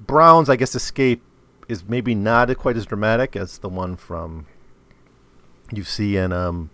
Brown's 0.00 0.48
I 0.48 0.56
guess 0.56 0.74
escape 0.74 1.22
is 1.70 1.88
maybe 1.88 2.14
not 2.14 2.54
quite 2.58 2.76
as 2.76 2.84
dramatic 2.84 3.36
as 3.36 3.58
the 3.58 3.68
one 3.68 3.96
from 3.96 4.46
you 5.72 5.84
see 5.84 6.16
in 6.16 6.32
um, 6.32 6.70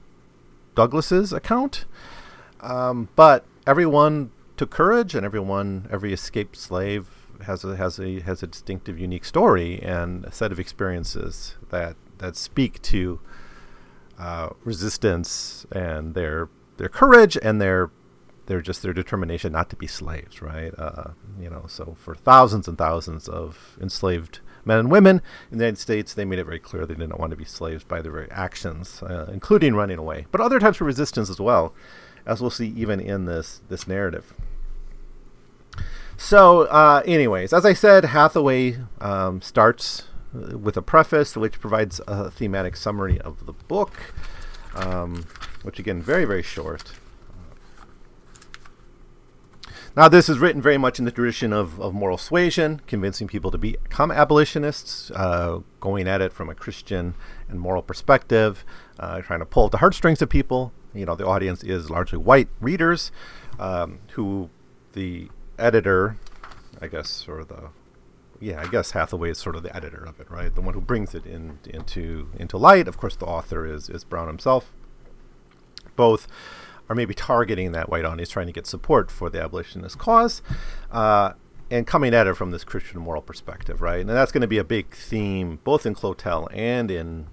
Douglass's 0.74 1.32
account, 1.32 1.84
um, 2.60 3.08
but 3.14 3.44
everyone 3.66 4.30
took 4.56 4.70
courage, 4.70 5.14
and 5.14 5.26
everyone, 5.26 5.86
every 5.90 6.14
escaped 6.14 6.56
slave 6.56 7.08
has 7.44 7.62
a 7.62 7.76
has 7.76 7.98
a 8.00 8.20
has 8.20 8.42
a 8.42 8.46
distinctive, 8.46 8.98
unique 8.98 9.26
story 9.26 9.80
and 9.82 10.24
a 10.24 10.32
set 10.32 10.50
of 10.50 10.58
experiences 10.58 11.56
that 11.68 11.96
that 12.18 12.34
speak 12.34 12.80
to 12.80 13.20
uh, 14.18 14.48
resistance 14.64 15.66
and 15.70 16.14
their 16.14 16.48
their 16.78 16.88
courage 16.88 17.36
and 17.42 17.60
their 17.60 17.90
their 18.46 18.62
just 18.62 18.82
their 18.82 18.94
determination 18.94 19.52
not 19.52 19.68
to 19.68 19.76
be 19.76 19.86
slaves, 19.86 20.40
right? 20.40 20.72
Uh, 20.78 21.10
you 21.38 21.50
know, 21.50 21.66
so 21.68 21.94
for 21.98 22.14
thousands 22.14 22.66
and 22.66 22.78
thousands 22.78 23.28
of 23.28 23.76
enslaved 23.80 24.40
men 24.66 24.78
and 24.78 24.90
women 24.90 25.23
in 25.50 25.58
the 25.58 25.64
United 25.64 25.78
States, 25.78 26.12
they 26.12 26.25
made 26.25 26.38
it 26.38 26.44
very 26.44 26.58
clear 26.58 26.85
they 26.85 26.94
didn't 26.94 27.18
want 27.18 27.30
to 27.30 27.37
be 27.37 27.44
slaves 27.44 27.85
by 27.85 28.02
their 28.02 28.12
very 28.12 28.30
actions, 28.30 29.02
uh, 29.02 29.30
including 29.32 29.75
running 29.75 29.99
away, 29.99 30.26
but 30.30 30.40
other 30.40 30.58
types 30.58 30.80
of 30.80 30.87
resistance 30.87 31.30
as 31.30 31.40
well, 31.40 31.73
as 32.26 32.40
we'll 32.40 32.50
see 32.50 32.68
even 32.76 33.00
in 33.00 33.25
this 33.25 33.62
this 33.68 33.87
narrative. 33.87 34.35
So, 36.18 36.62
uh, 36.62 37.02
anyways, 37.04 37.52
as 37.52 37.66
I 37.66 37.75
said, 37.75 38.06
Hathaway 38.06 38.78
um, 39.00 39.42
starts 39.42 40.04
with 40.32 40.76
a 40.76 40.82
preface 40.82 41.37
which 41.37 41.61
provides 41.61 42.00
a 42.06 42.30
thematic 42.30 42.76
summary 42.76 43.20
of 43.20 43.46
the 43.46 43.52
book, 43.52 43.92
um, 44.75 45.26
which 45.62 45.78
again, 45.78 46.02
very, 46.02 46.25
very 46.25 46.42
short. 46.42 46.92
Now, 49.96 50.10
this 50.10 50.28
is 50.28 50.38
written 50.38 50.60
very 50.60 50.76
much 50.76 50.98
in 50.98 51.06
the 51.06 51.10
tradition 51.10 51.54
of, 51.54 51.80
of 51.80 51.94
moral 51.94 52.18
suasion, 52.18 52.82
convincing 52.86 53.28
people 53.28 53.50
to 53.50 53.56
become 53.56 54.10
abolitionists, 54.10 55.10
uh, 55.12 55.60
going 55.80 56.06
at 56.06 56.20
it 56.20 56.34
from 56.34 56.50
a 56.50 56.54
Christian 56.54 57.14
and 57.48 57.58
moral 57.58 57.80
perspective, 57.80 58.62
uh, 59.00 59.22
trying 59.22 59.38
to 59.38 59.46
pull 59.46 59.70
the 59.70 59.78
heartstrings 59.78 60.20
of 60.20 60.28
people. 60.28 60.74
You 60.92 61.06
know, 61.06 61.16
the 61.16 61.26
audience 61.26 61.64
is 61.64 61.88
largely 61.88 62.18
white 62.18 62.48
readers 62.60 63.10
um, 63.58 64.00
who 64.12 64.50
the 64.92 65.30
editor, 65.58 66.18
I 66.78 66.88
guess, 66.88 67.26
or 67.26 67.42
the 67.42 67.70
yeah, 68.38 68.60
I 68.60 68.66
guess 68.66 68.90
Hathaway 68.90 69.30
is 69.30 69.38
sort 69.38 69.56
of 69.56 69.62
the 69.62 69.74
editor 69.74 70.04
of 70.04 70.20
it, 70.20 70.30
right? 70.30 70.54
The 70.54 70.60
one 70.60 70.74
who 70.74 70.82
brings 70.82 71.14
it 71.14 71.24
in 71.24 71.58
into 71.64 72.28
into 72.38 72.58
light. 72.58 72.86
Of 72.86 72.98
course, 72.98 73.16
the 73.16 73.24
author 73.24 73.64
is 73.64 73.88
is 73.88 74.04
Brown 74.04 74.26
himself. 74.26 74.74
Both 75.96 76.28
are 76.88 76.94
maybe 76.94 77.14
targeting 77.14 77.72
that 77.72 77.88
white 77.88 78.04
audience, 78.04 78.30
trying 78.30 78.46
to 78.46 78.52
get 78.52 78.66
support 78.66 79.10
for 79.10 79.28
the 79.28 79.42
abolitionist 79.42 79.98
cause, 79.98 80.42
uh, 80.90 81.32
and 81.70 81.86
coming 81.86 82.14
at 82.14 82.26
it 82.26 82.34
from 82.34 82.52
this 82.52 82.64
Christian 82.64 83.00
moral 83.00 83.22
perspective, 83.22 83.82
right? 83.82 84.00
And 84.00 84.08
that's 84.08 84.32
going 84.32 84.42
to 84.42 84.46
be 84.46 84.58
a 84.58 84.64
big 84.64 84.94
theme, 84.94 85.58
both 85.64 85.84
in 85.84 85.94
Clotel 85.94 86.48
and 86.52 86.90
in 86.90 87.26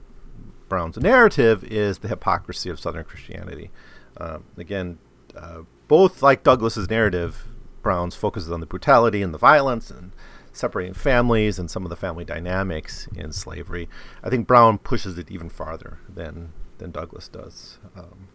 Brown's 0.69 0.97
narrative, 0.97 1.63
is 1.65 1.99
the 1.99 2.07
hypocrisy 2.07 2.69
of 2.69 2.79
Southern 2.79 3.03
Christianity. 3.03 3.69
Uh, 4.17 4.39
again, 4.57 4.97
uh, 5.35 5.61
both 5.87 6.23
like 6.23 6.43
Douglass's 6.43 6.89
narrative, 6.89 7.45
Brown's 7.83 8.15
focuses 8.15 8.51
on 8.51 8.59
the 8.59 8.65
brutality 8.65 9.21
and 9.21 9.33
the 9.33 9.37
violence 9.37 9.91
and 9.91 10.13
separating 10.51 10.93
families 10.93 11.59
and 11.59 11.69
some 11.69 11.83
of 11.83 11.89
the 11.89 11.95
family 11.95 12.23
dynamics 12.23 13.07
in 13.15 13.31
slavery. 13.31 13.89
I 14.23 14.29
think 14.29 14.47
Brown 14.47 14.77
pushes 14.77 15.17
it 15.17 15.29
even 15.29 15.49
farther 15.49 15.99
than 16.07 16.53
than 16.77 16.91
Douglass 16.91 17.27
does. 17.27 17.77
Um, 17.95 18.29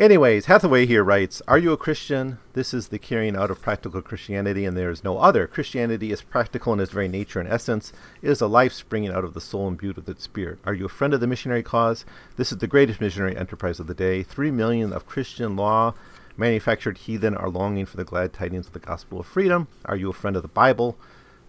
anyways, 0.00 0.46
Hathaway 0.46 0.86
here 0.86 1.04
writes, 1.04 1.42
"Are 1.46 1.58
you 1.58 1.72
a 1.72 1.76
Christian? 1.76 2.38
This 2.54 2.72
is 2.72 2.88
the 2.88 2.98
carrying 2.98 3.36
out 3.36 3.50
of 3.50 3.60
practical 3.60 4.00
Christianity, 4.00 4.64
and 4.64 4.76
there 4.76 4.90
is 4.90 5.04
no 5.04 5.18
other. 5.18 5.46
Christianity 5.46 6.10
is 6.10 6.22
practical 6.22 6.72
in 6.72 6.80
its 6.80 6.90
very 6.90 7.06
nature 7.06 7.38
and 7.38 7.48
essence. 7.48 7.92
It 8.22 8.30
is 8.30 8.40
a 8.40 8.46
life 8.46 8.72
springing 8.72 9.12
out 9.12 9.24
of 9.24 9.34
the 9.34 9.40
soul 9.40 9.68
imbued 9.68 9.96
with 9.96 10.08
its 10.08 10.24
spirit. 10.24 10.58
Are 10.64 10.74
you 10.74 10.86
a 10.86 10.88
friend 10.88 11.12
of 11.12 11.20
the 11.20 11.26
missionary 11.26 11.62
cause? 11.62 12.04
This 12.36 12.50
is 12.50 12.58
the 12.58 12.66
greatest 12.66 13.00
missionary 13.00 13.36
enterprise 13.36 13.78
of 13.78 13.86
the 13.86 13.94
day. 13.94 14.22
Three 14.22 14.50
million 14.50 14.92
of 14.92 15.06
Christian 15.06 15.54
law." 15.54 15.94
Manufactured 16.36 16.98
heathen 16.98 17.36
are 17.36 17.50
longing 17.50 17.84
for 17.84 17.98
the 17.98 18.04
glad 18.04 18.32
tidings 18.32 18.68
of 18.68 18.72
the 18.72 18.78
gospel 18.78 19.20
of 19.20 19.26
freedom. 19.26 19.68
Are 19.84 19.96
you 19.96 20.08
a 20.08 20.14
friend 20.14 20.36
of 20.36 20.42
the 20.42 20.48
Bible? 20.48 20.96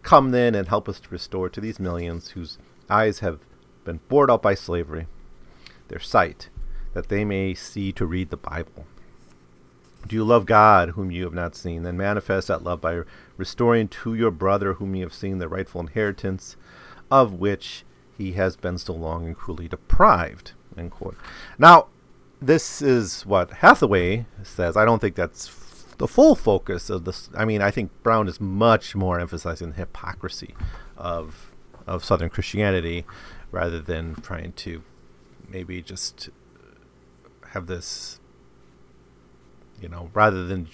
Come 0.04 0.32
then 0.32 0.54
and 0.56 0.68
help 0.68 0.90
us 0.90 1.00
to 1.00 1.10
restore 1.10 1.48
to 1.48 1.62
these 1.62 1.80
millions 1.80 2.32
whose 2.32 2.58
eyes 2.90 3.20
have 3.20 3.40
been 3.86 4.02
bored 4.10 4.30
out 4.30 4.42
by 4.42 4.54
slavery 4.54 5.08
their 5.88 6.00
sight, 6.00 6.50
that 6.94 7.10
they 7.10 7.26
may 7.26 7.54
see 7.54 7.92
to 7.94 8.06
read 8.06 8.30
the 8.30 8.38
Bible. 8.38 8.86
Do 10.08 10.16
you 10.16 10.24
love 10.24 10.46
God, 10.46 10.90
whom 10.90 11.12
you 11.12 11.24
have 11.24 11.34
not 11.34 11.56
seen? 11.56 11.84
Then 11.84 11.98
manifest 11.98 12.48
that 12.48 12.64
love 12.64 12.82
by 12.82 13.02
restoring 13.38 13.88
to 13.88 14.16
your 14.16 14.32
brother, 14.32 14.74
whom 14.74 14.96
you 14.96 15.04
have 15.04 15.14
seen, 15.14 15.38
the 15.38 15.48
rightful 15.48 15.82
inheritance 15.82 16.56
of 17.10 17.34
which 17.34 17.84
he 18.18 18.34
has 18.34 18.56
been 18.56 18.78
so 18.78 18.94
long 18.94 19.26
and 19.26 19.36
cruelly 19.36 19.68
deprived. 19.68 20.54
End 20.78 20.92
quote. 20.92 21.18
Now, 21.60 21.88
this 22.42 22.82
is 22.82 23.26
what 23.26 23.52
Hathaway 23.52 24.26
says. 24.44 24.76
I 24.76 24.86
don't 24.86 25.00
think 25.00 25.16
that's 25.16 25.48
the 25.98 26.08
full 26.08 26.36
focus 26.36 26.90
of 26.90 27.06
this. 27.06 27.30
I 27.36 27.46
mean, 27.46 27.62
I 27.62 27.70
think 27.70 27.92
Brown 28.02 28.28
is 28.28 28.42
much 28.42 28.96
more 28.96 29.20
emphasizing 29.20 29.70
the 29.70 29.76
hypocrisy 29.76 30.56
of 30.98 31.52
of 31.88 32.04
Southern 32.06 32.30
Christianity 32.30 33.06
rather 33.52 33.82
than 33.82 34.16
trying 34.16 34.54
to 34.54 34.82
maybe 35.50 35.82
just 35.82 36.30
have 37.52 37.68
this, 37.68 38.20
you 39.82 39.88
know, 39.88 40.10
rather 40.14 40.46
than. 40.46 40.68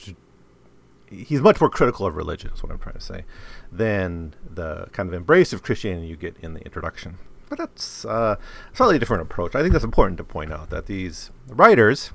He's 1.10 1.40
much 1.40 1.62
more 1.62 1.70
critical 1.70 2.06
of 2.06 2.18
religion, 2.18 2.52
is 2.54 2.62
what 2.62 2.70
I'm 2.70 2.80
trying 2.80 2.96
to 2.96 3.02
say, 3.02 3.24
than 3.72 4.36
the 4.44 4.90
kind 4.92 5.08
of 5.08 5.14
embrace 5.14 5.54
of 5.54 5.64
Christianity 5.64 6.08
you 6.08 6.18
get 6.18 6.36
in 6.42 6.54
the 6.54 6.60
introduction. 6.66 7.18
But 7.48 7.60
that's 7.60 8.04
uh, 8.04 8.36
a 8.74 8.76
slightly 8.76 9.00
different 9.00 9.24
approach. 9.24 9.56
I 9.56 9.62
think 9.62 9.72
that's 9.72 9.86
important 9.86 10.18
to 10.18 10.26
point 10.26 10.52
out 10.52 10.70
that 10.70 10.88
these 10.88 11.32
writers 11.48 12.12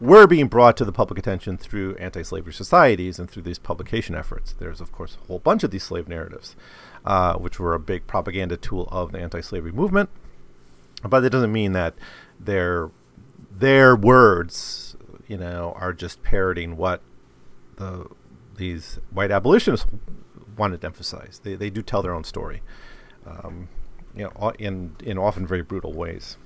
were 0.00 0.26
being 0.26 0.48
brought 0.48 0.78
to 0.78 0.84
the 0.86 0.92
public 0.92 1.18
attention 1.18 1.58
through 1.58 1.94
anti-slavery 1.96 2.54
societies 2.54 3.18
and 3.18 3.30
through 3.30 3.42
these 3.42 3.58
publication 3.58 4.14
efforts. 4.14 4.54
There's, 4.58 4.80
of 4.80 4.90
course, 4.90 5.18
a 5.22 5.26
whole 5.26 5.40
bunch 5.40 5.62
of 5.62 5.70
these 5.70 5.84
slave 5.84 6.08
narratives, 6.08 6.56
uh, 7.04 7.34
which 7.34 7.60
were 7.60 7.74
a 7.74 7.78
big 7.78 8.06
propaganda 8.06 8.56
tool 8.56 8.88
of 8.90 9.12
the 9.12 9.18
anti-slavery 9.18 9.72
movement. 9.72 10.08
But 11.02 11.20
that 11.20 11.30
doesn't 11.30 11.52
mean 11.52 11.72
that 11.72 11.94
their 12.40 12.90
their 13.58 13.94
words, 13.96 14.96
you 15.26 15.36
know, 15.36 15.74
are 15.78 15.92
just 15.92 16.22
parroting 16.22 16.76
what 16.76 17.00
the 17.76 18.06
these 18.56 18.98
white 19.10 19.30
abolitionists 19.30 19.86
wanted 20.56 20.80
to 20.80 20.86
emphasize. 20.86 21.40
They 21.42 21.54
they 21.54 21.70
do 21.70 21.82
tell 21.82 22.02
their 22.02 22.14
own 22.14 22.24
story. 22.24 22.62
Um, 23.26 23.68
you 24.14 24.24
know, 24.24 24.50
in 24.58 24.96
in 25.02 25.18
often 25.18 25.46
very 25.46 25.62
brutal 25.62 25.92
ways. 25.92 26.36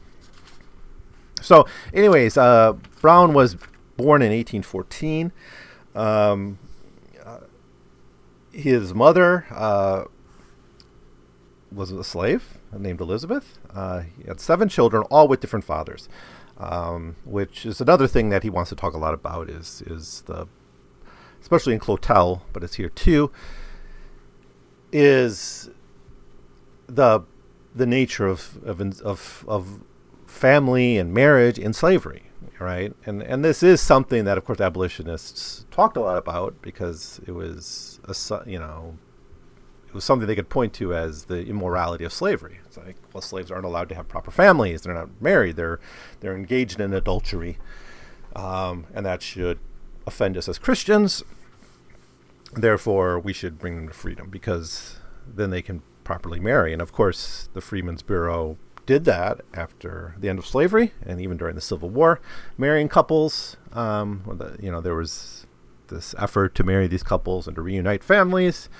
So, 1.40 1.66
anyways, 1.94 2.36
uh, 2.36 2.74
Brown 3.00 3.32
was 3.32 3.56
born 3.96 4.22
in 4.22 4.32
1814. 4.32 5.32
Um, 5.94 6.58
uh, 7.24 7.40
his 8.52 8.94
mother 8.94 9.46
uh, 9.50 10.04
was 11.70 11.90
a 11.92 12.02
slave 12.02 12.58
named 12.76 13.00
Elizabeth. 13.00 13.58
Uh, 13.72 14.00
he 14.00 14.24
had 14.26 14.40
seven 14.40 14.68
children, 14.68 15.04
all 15.10 15.28
with 15.28 15.40
different 15.40 15.64
fathers, 15.64 16.08
um, 16.58 17.16
which 17.24 17.64
is 17.64 17.80
another 17.80 18.06
thing 18.06 18.28
that 18.30 18.42
he 18.42 18.50
wants 18.50 18.68
to 18.70 18.76
talk 18.76 18.94
a 18.94 18.98
lot 18.98 19.14
about. 19.14 19.48
Is 19.48 19.82
is 19.86 20.22
the 20.26 20.46
especially 21.40 21.74
in 21.74 21.80
Clotel, 21.80 22.42
but 22.52 22.62
it's 22.64 22.74
here 22.74 22.88
too. 22.88 23.30
Is 24.92 25.70
the 26.86 27.20
the 27.74 27.86
nature 27.86 28.26
of 28.26 28.58
of 28.64 28.80
of, 29.02 29.44
of 29.48 29.80
family 30.26 30.98
and 30.98 31.14
marriage 31.14 31.58
in 31.58 31.72
slavery, 31.72 32.30
right? 32.58 32.94
And 33.06 33.22
and 33.22 33.44
this 33.44 33.62
is 33.62 33.80
something 33.80 34.24
that, 34.24 34.36
of 34.38 34.44
course, 34.44 34.60
abolitionists 34.60 35.64
talked 35.70 35.96
a 35.96 36.00
lot 36.00 36.16
about 36.16 36.60
because 36.60 37.20
it 37.26 37.32
was 37.32 38.00
a 38.04 38.48
you 38.48 38.58
know 38.58 38.98
it 39.86 39.94
was 39.94 40.04
something 40.04 40.26
they 40.26 40.34
could 40.34 40.50
point 40.50 40.72
to 40.74 40.94
as 40.94 41.24
the 41.24 41.46
immorality 41.46 42.04
of 42.04 42.12
slavery. 42.12 42.60
Like, 42.84 42.96
well, 43.12 43.20
slaves 43.20 43.50
aren't 43.50 43.64
allowed 43.64 43.88
to 43.90 43.94
have 43.94 44.08
proper 44.08 44.30
families; 44.30 44.82
they're 44.82 44.94
not 44.94 45.20
married; 45.20 45.56
they're 45.56 45.80
they're 46.20 46.36
engaged 46.36 46.80
in 46.80 46.92
adultery, 46.92 47.58
um, 48.34 48.86
and 48.94 49.04
that 49.06 49.22
should 49.22 49.58
offend 50.06 50.36
us 50.36 50.48
as 50.48 50.58
Christians. 50.58 51.22
Therefore, 52.54 53.18
we 53.18 53.32
should 53.32 53.58
bring 53.58 53.76
them 53.76 53.88
to 53.88 53.94
freedom 53.94 54.30
because 54.30 54.98
then 55.26 55.50
they 55.50 55.62
can 55.62 55.82
properly 56.04 56.40
marry. 56.40 56.72
And 56.72 56.80
of 56.80 56.92
course, 56.92 57.50
the 57.52 57.60
Freedmen's 57.60 58.02
Bureau 58.02 58.56
did 58.86 59.04
that 59.04 59.42
after 59.52 60.14
the 60.18 60.30
end 60.30 60.38
of 60.38 60.46
slavery 60.46 60.94
and 61.04 61.20
even 61.20 61.36
during 61.36 61.54
the 61.54 61.60
Civil 61.60 61.90
War, 61.90 62.20
marrying 62.56 62.88
couples. 62.88 63.58
Um, 63.72 64.56
you 64.58 64.70
know, 64.70 64.80
there 64.80 64.94
was 64.94 65.46
this 65.88 66.14
effort 66.18 66.54
to 66.54 66.64
marry 66.64 66.86
these 66.86 67.02
couples 67.02 67.46
and 67.46 67.54
to 67.56 67.62
reunite 67.62 68.02
families. 68.02 68.70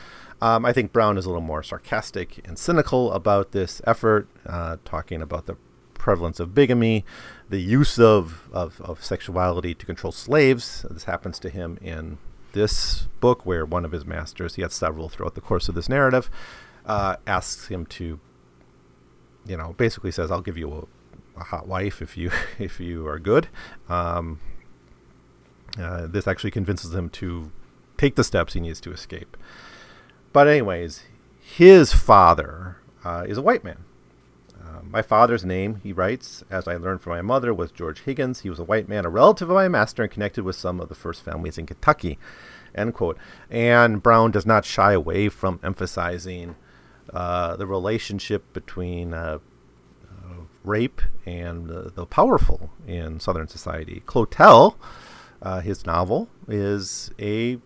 Um, 0.40 0.64
I 0.64 0.73
think 0.73 0.92
Brown 0.92 1.18
is 1.18 1.25
a 1.25 1.28
little 1.28 1.42
more 1.42 1.62
sarcastic 1.62 2.47
and 2.47 2.59
cynical 2.59 3.12
about 3.12 3.52
this 3.52 3.83
effort, 3.87 4.28
uh, 4.47 4.76
talking 4.85 5.21
about 5.21 5.47
the 5.47 5.57
prevalence 5.95 6.38
of 6.38 6.54
bigamy, 6.54 7.04
the 7.49 7.61
use 7.61 7.99
of, 7.99 8.49
of, 8.52 8.80
of, 8.80 9.02
sexuality 9.04 9.75
to 9.75 9.85
control 9.85 10.12
slaves. 10.12 10.87
This 10.88 11.04
happens 11.04 11.38
to 11.40 11.50
him 11.50 11.76
in 11.83 12.18
this 12.52 13.09
book, 13.21 13.45
where 13.45 13.66
one 13.66 13.85
of 13.85 13.92
his 13.92 14.07
masters, 14.07 14.54
he 14.54 14.62
had 14.62 14.73
several 14.73 15.09
throughout 15.09 15.35
the 15.35 15.40
course 15.40 15.68
of 15.68 15.75
this 15.75 15.88
narrative, 15.88 16.30
uh, 16.87 17.16
asks 17.26 17.68
him 17.68 17.85
to, 17.87 18.21
you 19.45 19.57
know, 19.57 19.75
basically 19.76 20.11
says, 20.12 20.30
"I'll 20.30 20.40
give 20.40 20.57
you 20.57 20.73
a, 21.37 21.40
a 21.40 21.45
hot 21.45 21.66
wife 21.66 22.00
if 22.00 22.16
you 22.16 22.30
if 22.59 22.80
you 22.80 23.07
are 23.07 23.18
good." 23.18 23.49
Um, 23.88 24.40
uh, 25.78 26.07
this 26.07 26.26
actually 26.26 26.50
convinces 26.50 26.95
him 26.95 27.11
to 27.11 27.52
take 27.99 28.14
the 28.14 28.25
steps 28.25 28.54
he 28.54 28.61
needs 28.61 28.80
to 28.80 28.92
escape. 28.92 29.37
But 30.32 30.49
anyways, 30.49 31.04
his 31.40 31.92
father 31.92 32.76
uh, 33.04 33.25
is 33.26 33.38
a 33.38 33.42
white 33.42 33.64
man. 33.64 33.85
Uh, 34.54 34.80
my 34.82 35.02
father's 35.02 35.44
name, 35.44 35.80
he 35.82 35.92
writes, 35.92 36.44
as 36.50 36.68
I 36.68 36.76
learned 36.76 37.00
from 37.00 37.12
my 37.12 37.23
mother, 37.23 37.54
was 37.54 37.73
George 37.73 38.02
Higgins. 38.02 38.40
He 38.40 38.50
was 38.50 38.58
a 38.58 38.64
white 38.64 38.88
man, 38.88 39.04
a 39.04 39.11
relative 39.11 39.49
of 39.49 39.54
my 39.54 39.68
master, 39.68 40.02
and 40.02 40.12
connected 40.12 40.44
with 40.44 40.56
some 40.56 40.80
of 40.80 40.88
the 40.88 40.94
first 40.94 41.23
families 41.23 41.58
in 41.58 41.66
Kentucky. 41.66 42.18
End 42.75 42.94
quote. 42.94 43.16
And 43.50 44.02
Brown 44.02 44.30
does 44.30 44.44
not 44.47 44.64
shy 44.64 44.92
away 44.92 45.28
from 45.28 45.58
emphasizing 45.62 46.56
uh, 47.12 47.56
the 47.56 47.66
relationship 47.66 48.52
between 48.52 49.14
uh, 49.14 49.38
uh, 50.04 50.35
rape 50.64 51.00
and 51.25 51.68
the 51.68 52.06
powerful 52.06 52.70
in 52.87 53.20
Southern 53.20 53.49
society. 53.49 54.02
Clotel, 54.06 54.76
uh, 55.40 55.61
his 55.61 55.87
novel, 55.87 56.28
is 56.47 57.11
a 57.18 57.58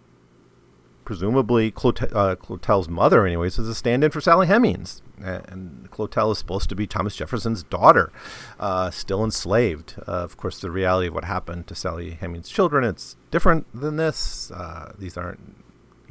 presumably 1.04 1.70
Clotel, 1.70 2.14
uh, 2.14 2.36
Clotel's 2.36 2.88
mother, 2.88 3.26
anyways, 3.26 3.58
is 3.58 3.68
a 3.68 3.74
stand-in 3.74 4.10
for 4.10 4.20
Sally 4.20 4.46
Hemings, 4.46 5.02
and 5.18 5.90
Clotel 5.90 6.32
is 6.32 6.38
supposed 6.38 6.68
to 6.68 6.74
be 6.74 6.86
Thomas 6.86 7.16
Jefferson's 7.16 7.62
daughter, 7.62 8.12
uh, 8.58 8.90
still 8.90 9.24
enslaved. 9.24 9.94
Uh, 9.98 10.12
of 10.12 10.36
course, 10.36 10.60
the 10.60 10.70
reality 10.70 11.08
of 11.08 11.14
what 11.14 11.24
happened 11.24 11.66
to 11.66 11.74
Sally 11.74 12.12
Hemings' 12.12 12.48
children 12.48 12.84
it's 12.84 13.16
different 13.30 13.66
than 13.78 13.96
this. 13.96 14.50
Uh, 14.50 14.92
these 14.98 15.16
aren't. 15.16 15.56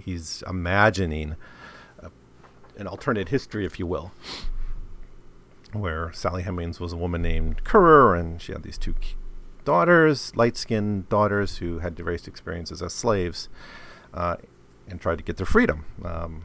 He's 0.04 0.44
imagining 0.48 1.36
uh, 2.02 2.10
an 2.78 2.88
alternate 2.88 3.30
history, 3.30 3.66
if 3.66 3.78
you 3.78 3.86
will, 3.86 4.12
where 5.74 6.12
Sally 6.12 6.44
Hemings 6.44 6.80
was 6.80 6.92
a 6.92 6.98
woman 6.98 7.22
named 7.22 7.64
Currer, 7.64 8.16
and 8.16 8.42
she 8.42 8.52
had 8.52 8.64
these 8.64 8.80
two 8.80 8.96
daughters, 9.64 10.36
light-skinned 10.36 11.08
daughters, 11.08 11.58
who 11.58 11.80
had 11.80 11.96
various 11.96 12.28
experiences 12.28 12.82
as 12.82 12.94
slaves. 12.94 13.48
Uh, 14.14 14.38
and 14.88 15.00
tried 15.00 15.18
to 15.18 15.24
get 15.24 15.38
their 15.38 15.46
freedom. 15.46 15.86
Um, 16.04 16.44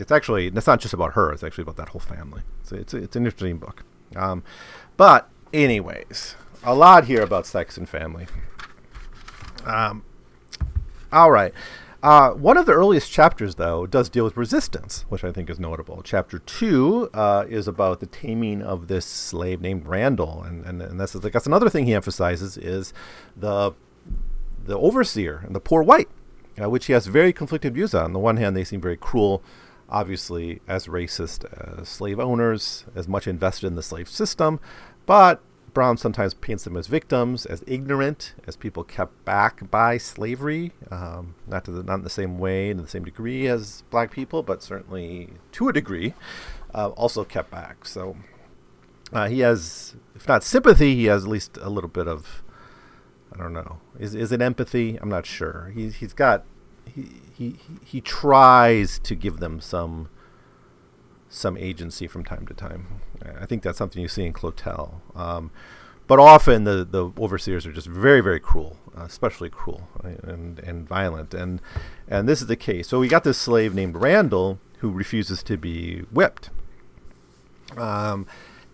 it's 0.00 0.12
actually 0.12 0.46
it's 0.46 0.66
not 0.66 0.80
just 0.80 0.94
about 0.94 1.14
her; 1.14 1.32
it's 1.32 1.42
actually 1.42 1.62
about 1.62 1.76
that 1.76 1.90
whole 1.90 2.00
family. 2.00 2.42
So 2.62 2.76
it's 2.76 2.94
it's 2.94 3.16
an 3.16 3.26
interesting 3.26 3.58
book. 3.58 3.84
Um, 4.16 4.42
but 4.96 5.28
anyways, 5.52 6.36
a 6.62 6.74
lot 6.74 7.04
here 7.04 7.22
about 7.22 7.46
sex 7.46 7.76
and 7.76 7.88
family. 7.88 8.26
Um, 9.64 10.04
all 11.12 11.30
right. 11.30 11.52
Uh, 12.00 12.30
one 12.30 12.56
of 12.56 12.64
the 12.64 12.72
earliest 12.72 13.10
chapters, 13.10 13.56
though, 13.56 13.84
does 13.84 14.08
deal 14.08 14.22
with 14.22 14.36
resistance, 14.36 15.04
which 15.08 15.24
I 15.24 15.32
think 15.32 15.50
is 15.50 15.58
notable. 15.58 16.00
Chapter 16.04 16.38
two 16.38 17.10
uh, 17.12 17.44
is 17.48 17.66
about 17.66 17.98
the 17.98 18.06
taming 18.06 18.62
of 18.62 18.86
this 18.86 19.04
slave 19.04 19.60
named 19.60 19.86
Randall, 19.86 20.42
and 20.44 20.64
and, 20.64 20.80
and 20.80 21.00
that's 21.00 21.14
that's 21.14 21.46
another 21.46 21.68
thing 21.68 21.86
he 21.86 21.94
emphasizes 21.94 22.56
is 22.56 22.92
the 23.36 23.72
the 24.64 24.78
overseer 24.78 25.42
and 25.44 25.56
the 25.56 25.60
poor 25.60 25.82
white 25.82 26.08
uh, 26.60 26.68
which 26.68 26.86
he 26.86 26.92
has 26.92 27.06
very 27.06 27.32
conflicted 27.32 27.74
views 27.74 27.94
on. 27.94 28.04
On 28.04 28.12
the 28.12 28.18
one 28.18 28.36
hand, 28.36 28.56
they 28.56 28.64
seem 28.64 28.80
very 28.80 28.96
cruel, 28.96 29.42
obviously 29.88 30.60
as 30.68 30.86
racist 30.86 31.44
as 31.78 31.88
slave 31.88 32.20
owners, 32.20 32.84
as 32.94 33.08
much 33.08 33.26
invested 33.26 33.66
in 33.66 33.74
the 33.74 33.82
slave 33.82 34.08
system, 34.08 34.60
but 35.06 35.40
Brown 35.74 35.96
sometimes 35.96 36.34
paints 36.34 36.64
them 36.64 36.76
as 36.76 36.86
victims, 36.86 37.46
as 37.46 37.62
ignorant, 37.66 38.34
as 38.46 38.56
people 38.56 38.82
kept 38.84 39.24
back 39.24 39.70
by 39.70 39.96
slavery, 39.98 40.72
um, 40.90 41.34
not 41.46 41.64
to 41.66 41.70
the, 41.70 41.82
not 41.82 41.96
in 41.96 42.02
the 42.02 42.10
same 42.10 42.38
way, 42.38 42.70
in 42.70 42.78
the 42.78 42.88
same 42.88 43.04
degree 43.04 43.46
as 43.46 43.84
black 43.90 44.10
people, 44.10 44.42
but 44.42 44.62
certainly 44.62 45.34
to 45.52 45.68
a 45.68 45.72
degree, 45.72 46.14
uh, 46.74 46.88
also 46.88 47.22
kept 47.22 47.50
back. 47.50 47.84
So 47.84 48.16
uh, 49.12 49.28
he 49.28 49.40
has, 49.40 49.94
if 50.16 50.26
not 50.26 50.42
sympathy, 50.42 50.96
he 50.96 51.04
has 51.04 51.24
at 51.24 51.30
least 51.30 51.58
a 51.60 51.70
little 51.70 51.90
bit 51.90 52.08
of 52.08 52.42
I 53.32 53.36
don't 53.36 53.52
know. 53.52 53.78
Is 53.98 54.14
is 54.14 54.32
it 54.32 54.40
empathy? 54.40 54.96
I'm 54.96 55.08
not 55.08 55.26
sure. 55.26 55.72
He's 55.74 55.96
he's 55.96 56.12
got 56.12 56.44
he 56.86 57.08
he 57.34 57.56
he 57.84 58.00
tries 58.00 58.98
to 59.00 59.14
give 59.14 59.38
them 59.38 59.60
some 59.60 60.08
some 61.28 61.56
agency 61.58 62.06
from 62.06 62.24
time 62.24 62.46
to 62.46 62.54
time. 62.54 63.00
I 63.38 63.46
think 63.46 63.62
that's 63.62 63.78
something 63.78 64.00
you 64.00 64.08
see 64.08 64.24
in 64.24 64.32
Clotel. 64.32 65.00
Um, 65.14 65.50
but 66.06 66.18
often 66.18 66.64
the, 66.64 66.86
the 66.90 67.10
overseers 67.18 67.66
are 67.66 67.72
just 67.72 67.86
very 67.86 68.22
very 68.22 68.40
cruel, 68.40 68.76
uh, 68.96 69.02
especially 69.02 69.50
cruel 69.50 69.88
and 70.02 70.58
and 70.60 70.88
violent. 70.88 71.34
And 71.34 71.60
and 72.08 72.28
this 72.28 72.40
is 72.40 72.46
the 72.46 72.56
case. 72.56 72.88
So 72.88 72.98
we 72.98 73.08
got 73.08 73.24
this 73.24 73.38
slave 73.38 73.74
named 73.74 73.96
Randall 73.96 74.58
who 74.78 74.90
refuses 74.90 75.42
to 75.44 75.56
be 75.56 76.00
whipped. 76.10 76.50
Um, 77.76 78.26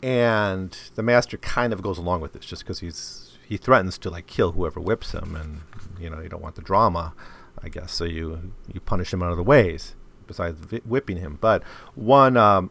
and 0.03 0.77
the 0.95 1.03
master 1.03 1.37
kind 1.39 1.73
of 1.73 1.83
goes 1.83 1.99
along 1.99 2.21
with 2.21 2.35
this 2.35 2.45
just 2.45 2.63
because 2.63 2.81
he's 2.81 3.24
he 3.47 3.57
threatens 3.57 3.99
to 3.99 4.11
like 4.11 4.27
kill 4.27 4.53
whoever 4.53 4.81
whips 4.81 5.13
him, 5.13 5.37
and 5.37 5.61
you 6.01 6.11
know 6.11 6.21
you 6.21 6.29
don't 6.29 6.43
want 6.43 6.57
the 6.57 6.63
drama, 6.63 7.15
I 7.63 7.69
guess. 7.69 7.93
So 7.93 8.05
you 8.05 8.53
you 8.73 8.81
punish 8.81 9.13
him 9.13 9.23
in 9.23 9.29
other 9.29 9.43
ways 9.43 9.95
besides 10.27 10.59
vi- 10.59 10.83
whipping 10.85 11.19
him. 11.19 11.39
But 11.41 11.63
one 11.95 12.37
um, 12.37 12.71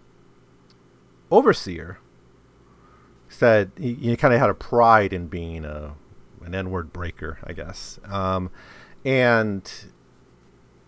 overseer 1.31 1.99
said 3.29 3.71
he, 3.77 3.93
he 3.95 4.15
kind 4.15 4.33
of 4.33 4.39
had 4.39 4.49
a 4.49 4.55
pride 4.55 5.13
in 5.13 5.27
being 5.27 5.65
a 5.65 5.95
an 6.43 6.53
N-word 6.53 6.91
breaker, 6.91 7.39
I 7.43 7.53
guess. 7.53 7.99
Um, 8.05 8.49
and 9.05 9.71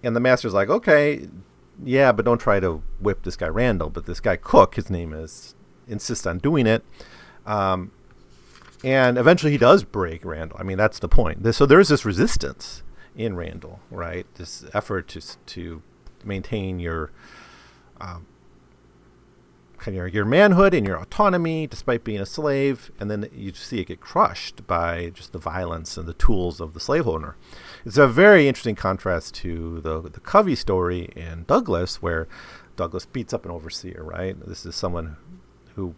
and 0.03 0.15
the 0.15 0.19
master's 0.19 0.53
like, 0.53 0.69
okay, 0.69 1.27
yeah, 1.83 2.11
but 2.11 2.25
don't 2.25 2.37
try 2.39 2.59
to 2.59 2.83
whip 2.99 3.23
this 3.23 3.35
guy 3.35 3.47
Randall. 3.47 3.89
But 3.89 4.05
this 4.05 4.19
guy 4.19 4.35
Cook, 4.35 4.75
his 4.75 4.89
name 4.89 5.13
is, 5.13 5.55
insists 5.87 6.25
on 6.25 6.39
doing 6.39 6.67
it. 6.67 6.83
Um, 7.45 7.91
and 8.85 9.17
eventually 9.17 9.51
he 9.51 9.57
does 9.57 9.83
break 9.83 10.23
Randall. 10.23 10.57
I 10.59 10.63
mean, 10.63 10.77
that's 10.77 10.99
the 10.99 11.09
point. 11.09 11.55
So 11.55 11.65
there 11.65 11.79
is 11.79 11.89
this 11.89 12.05
resistance 12.05 12.83
in 13.15 13.35
Randall, 13.35 13.79
right? 13.89 14.27
This 14.35 14.63
effort 14.73 15.07
to 15.09 15.21
to 15.21 15.81
maintain 16.23 16.79
your 16.79 17.11
um, 17.99 18.27
kind 19.79 19.95
of 19.95 19.95
your 19.95 20.07
your 20.07 20.25
manhood 20.25 20.75
and 20.75 20.85
your 20.85 20.99
autonomy 20.99 21.65
despite 21.65 22.03
being 22.03 22.21
a 22.21 22.27
slave, 22.27 22.91
and 22.99 23.09
then 23.09 23.27
you 23.33 23.53
see 23.53 23.79
it 23.79 23.87
get 23.87 24.01
crushed 24.01 24.67
by 24.67 25.09
just 25.09 25.33
the 25.33 25.39
violence 25.39 25.97
and 25.97 26.07
the 26.07 26.13
tools 26.13 26.61
of 26.61 26.75
the 26.75 26.79
slave 26.79 27.07
owner. 27.07 27.35
It's 27.85 27.97
a 27.97 28.07
very 28.07 28.47
interesting 28.47 28.75
contrast 28.75 29.33
to 29.35 29.81
the 29.81 29.99
the 29.99 30.19
Covey 30.19 30.55
story 30.55 31.09
in 31.15 31.45
Douglass, 31.47 32.03
where 32.03 32.27
Douglass 32.75 33.07
beats 33.07 33.33
up 33.33 33.45
an 33.45 33.51
overseer, 33.51 34.03
right? 34.03 34.39
This 34.45 34.63
is 34.63 34.75
someone 34.75 35.17
who 35.73 35.95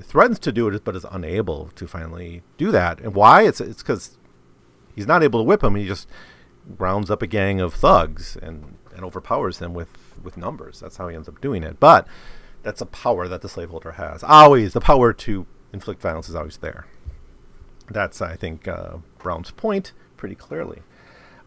threatens 0.00 0.38
to 0.40 0.52
do 0.52 0.68
it, 0.68 0.84
but 0.84 0.96
is 0.96 1.06
unable 1.10 1.70
to 1.74 1.86
finally 1.86 2.42
do 2.56 2.70
that. 2.70 3.00
And 3.00 3.14
why? 3.14 3.42
It's 3.42 3.60
it's 3.60 3.82
because 3.82 4.16
he's 4.94 5.06
not 5.06 5.22
able 5.22 5.40
to 5.40 5.44
whip 5.44 5.62
him. 5.62 5.74
He 5.74 5.86
just 5.86 6.08
rounds 6.78 7.10
up 7.10 7.22
a 7.22 7.26
gang 7.26 7.60
of 7.60 7.74
thugs 7.74 8.36
and 8.40 8.76
and 8.94 9.04
overpowers 9.04 9.58
them 9.58 9.74
with 9.74 10.14
with 10.22 10.36
numbers. 10.36 10.80
That's 10.80 10.96
how 10.96 11.08
he 11.08 11.16
ends 11.16 11.28
up 11.28 11.40
doing 11.40 11.62
it. 11.62 11.80
But 11.80 12.06
that's 12.62 12.80
a 12.80 12.86
power 12.86 13.28
that 13.28 13.42
the 13.42 13.48
slaveholder 13.48 13.92
has. 13.92 14.22
Always 14.22 14.72
the 14.72 14.80
power 14.80 15.12
to 15.12 15.46
inflict 15.72 16.00
violence 16.00 16.28
is 16.28 16.34
always 16.34 16.58
there. 16.58 16.86
That's 17.88 18.20
I 18.22 18.36
think 18.36 18.68
uh, 18.68 18.98
Brown's 19.18 19.50
point 19.50 19.92
pretty 20.16 20.34
clearly. 20.34 20.82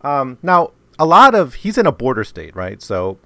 Um, 0.02 0.38
now 0.42 0.72
a 1.00 1.06
lot 1.06 1.34
of 1.36 1.56
he's 1.56 1.78
in 1.78 1.86
a 1.86 1.92
border 1.92 2.24
state, 2.24 2.56
right? 2.56 2.82
So 2.82 3.20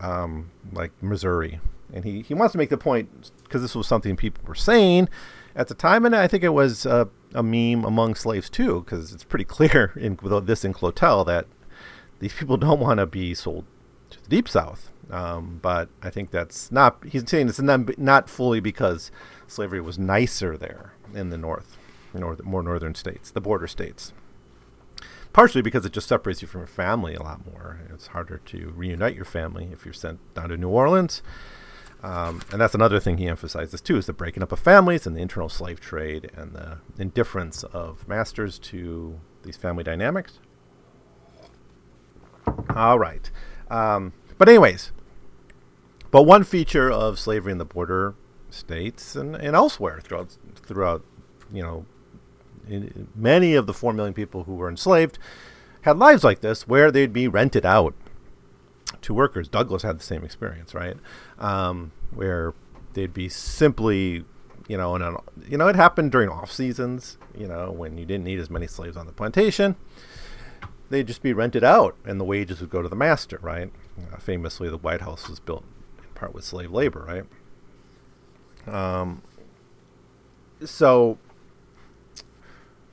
um, 0.00 0.50
like 0.72 0.92
Missouri, 1.00 1.60
and 1.92 2.04
he, 2.04 2.22
he 2.22 2.34
wants 2.34 2.52
to 2.52 2.58
make 2.58 2.70
the 2.70 2.78
point 2.78 3.30
because 3.44 3.62
this 3.62 3.74
was 3.74 3.86
something 3.86 4.16
people 4.16 4.42
were 4.46 4.54
saying 4.54 5.08
at 5.54 5.68
the 5.68 5.74
time, 5.74 6.06
and 6.06 6.16
I 6.16 6.26
think 6.26 6.42
it 6.42 6.50
was 6.50 6.86
a 6.86 7.08
meme 7.34 7.84
among 7.84 8.14
slaves 8.14 8.48
too, 8.48 8.80
because 8.80 9.12
it's 9.12 9.24
pretty 9.24 9.44
clear 9.44 9.92
in 9.96 10.18
this 10.44 10.64
in 10.64 10.72
Clotel 10.72 11.26
that 11.26 11.46
these 12.20 12.32
people 12.32 12.56
don't 12.56 12.80
want 12.80 12.98
to 12.98 13.06
be 13.06 13.34
sold 13.34 13.64
to 14.10 14.22
the 14.22 14.28
deep 14.28 14.48
south. 14.48 14.90
Um, 15.10 15.58
but 15.60 15.90
I 16.02 16.10
think 16.10 16.30
that's 16.30 16.72
not. 16.72 17.04
He's 17.06 17.28
saying 17.28 17.48
it's 17.48 17.60
not, 17.60 17.98
not 17.98 18.30
fully 18.30 18.60
because 18.60 19.10
slavery 19.46 19.80
was 19.80 19.98
nicer 19.98 20.56
there 20.56 20.94
in 21.12 21.28
the 21.28 21.36
north, 21.36 21.76
north, 22.14 22.42
more 22.44 22.62
northern 22.62 22.94
states, 22.94 23.30
the 23.30 23.40
border 23.40 23.66
states. 23.66 24.12
Partially 25.34 25.62
because 25.62 25.84
it 25.84 25.92
just 25.92 26.08
separates 26.08 26.40
you 26.40 26.48
from 26.48 26.60
your 26.60 26.68
family 26.68 27.14
a 27.14 27.22
lot 27.22 27.44
more. 27.46 27.80
It's 27.92 28.08
harder 28.08 28.38
to 28.46 28.72
reunite 28.76 29.14
your 29.14 29.24
family 29.24 29.68
if 29.72 29.84
you're 29.84 29.94
sent 29.94 30.20
down 30.34 30.50
to 30.50 30.56
New 30.56 30.68
Orleans 30.68 31.22
Um, 32.02 32.42
and 32.50 32.60
that's 32.60 32.74
another 32.74 32.98
thing 32.98 33.18
he 33.18 33.28
emphasizes 33.28 33.80
too: 33.80 33.96
is 33.96 34.06
the 34.06 34.12
breaking 34.12 34.42
up 34.42 34.50
of 34.50 34.58
families 34.58 35.06
and 35.06 35.16
the 35.16 35.20
internal 35.20 35.48
slave 35.48 35.80
trade 35.80 36.30
and 36.36 36.52
the 36.52 36.78
indifference 36.98 37.62
of 37.64 38.08
masters 38.08 38.58
to 38.58 39.20
these 39.44 39.56
family 39.56 39.84
dynamics. 39.84 40.38
All 42.74 42.98
right, 42.98 43.30
um, 43.70 44.12
but 44.36 44.48
anyways, 44.48 44.90
but 46.10 46.24
one 46.24 46.42
feature 46.42 46.90
of 46.90 47.18
slavery 47.18 47.52
in 47.52 47.58
the 47.58 47.64
border 47.64 48.14
states 48.50 49.16
and, 49.16 49.36
and 49.36 49.54
elsewhere 49.54 50.00
throughout 50.02 50.36
throughout 50.56 51.04
you 51.52 51.62
know 51.62 51.86
in, 52.68 53.08
many 53.14 53.54
of 53.54 53.66
the 53.66 53.74
four 53.74 53.92
million 53.92 54.14
people 54.14 54.44
who 54.44 54.54
were 54.54 54.68
enslaved 54.68 55.18
had 55.82 55.98
lives 55.98 56.22
like 56.22 56.40
this 56.40 56.68
where 56.68 56.90
they'd 56.90 57.12
be 57.12 57.28
rented 57.28 57.64
out 57.64 57.94
to 59.02 59.14
workers. 59.14 59.48
Douglass 59.48 59.82
had 59.82 59.98
the 59.98 60.04
same 60.04 60.24
experience, 60.24 60.74
right? 60.74 60.96
Um, 61.38 61.92
where 62.10 62.54
they'd 62.94 63.14
be 63.14 63.28
simply, 63.28 64.24
you 64.68 64.76
know, 64.76 64.94
and 64.94 65.16
you 65.48 65.56
know, 65.58 65.68
it 65.68 65.76
happened 65.76 66.12
during 66.12 66.28
off 66.28 66.50
seasons, 66.50 67.18
you 67.36 67.46
know, 67.46 67.70
when 67.70 67.98
you 67.98 68.06
didn't 68.06 68.24
need 68.24 68.38
as 68.38 68.50
many 68.50 68.66
slaves 68.66 68.96
on 68.96 69.06
the 69.06 69.12
plantation. 69.12 69.76
They'd 70.90 71.06
just 71.06 71.22
be 71.22 71.32
rented 71.32 71.64
out, 71.64 71.96
and 72.04 72.20
the 72.20 72.24
wages 72.24 72.60
would 72.60 72.68
go 72.68 72.82
to 72.82 72.88
the 72.88 72.96
master, 72.96 73.38
right? 73.40 73.72
Uh, 74.12 74.18
famously, 74.18 74.68
the 74.68 74.76
White 74.76 75.00
House 75.00 75.28
was 75.28 75.40
built 75.40 75.64
in 75.98 76.10
part 76.14 76.34
with 76.34 76.44
slave 76.44 76.70
labor, 76.70 77.26
right? 78.66 78.72
Um, 78.72 79.22
so 80.64 81.18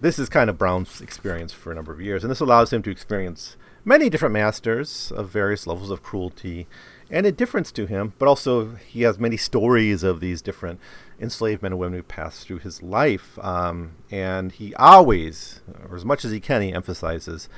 this 0.01 0.17
is 0.17 0.29
kind 0.29 0.49
of 0.49 0.57
Brown's 0.57 1.01
experience 1.01 1.51
for 1.51 1.71
a 1.71 1.75
number 1.75 1.91
of 1.91 1.99
years, 1.99 2.23
and 2.23 2.31
this 2.31 2.39
allows 2.39 2.71
him 2.71 2.81
to 2.83 2.89
experience 2.89 3.57
many 3.85 4.09
different 4.09 4.33
masters 4.33 5.11
of 5.15 5.29
various 5.29 5.67
levels 5.67 5.89
of 5.89 6.03
cruelty 6.03 6.67
and 7.09 7.25
indifference 7.25 7.71
to 7.71 7.85
him, 7.85 8.13
but 8.19 8.27
also 8.27 8.75
he 8.75 9.01
has 9.01 9.17
many 9.17 9.37
stories 9.37 10.03
of 10.03 10.19
these 10.19 10.41
different 10.41 10.79
enslaved 11.19 11.61
men 11.61 11.73
and 11.73 11.79
women 11.79 11.99
who 11.99 12.03
passed 12.03 12.45
through 12.45 12.59
his 12.59 12.83
life. 12.83 13.39
Um, 13.39 13.93
and 14.11 14.51
he 14.51 14.75
always, 14.75 15.61
or 15.89 15.95
as 15.95 16.05
much 16.05 16.23
as 16.23 16.31
he 16.31 16.39
can, 16.39 16.61
he 16.61 16.73
emphasizes 16.73 17.49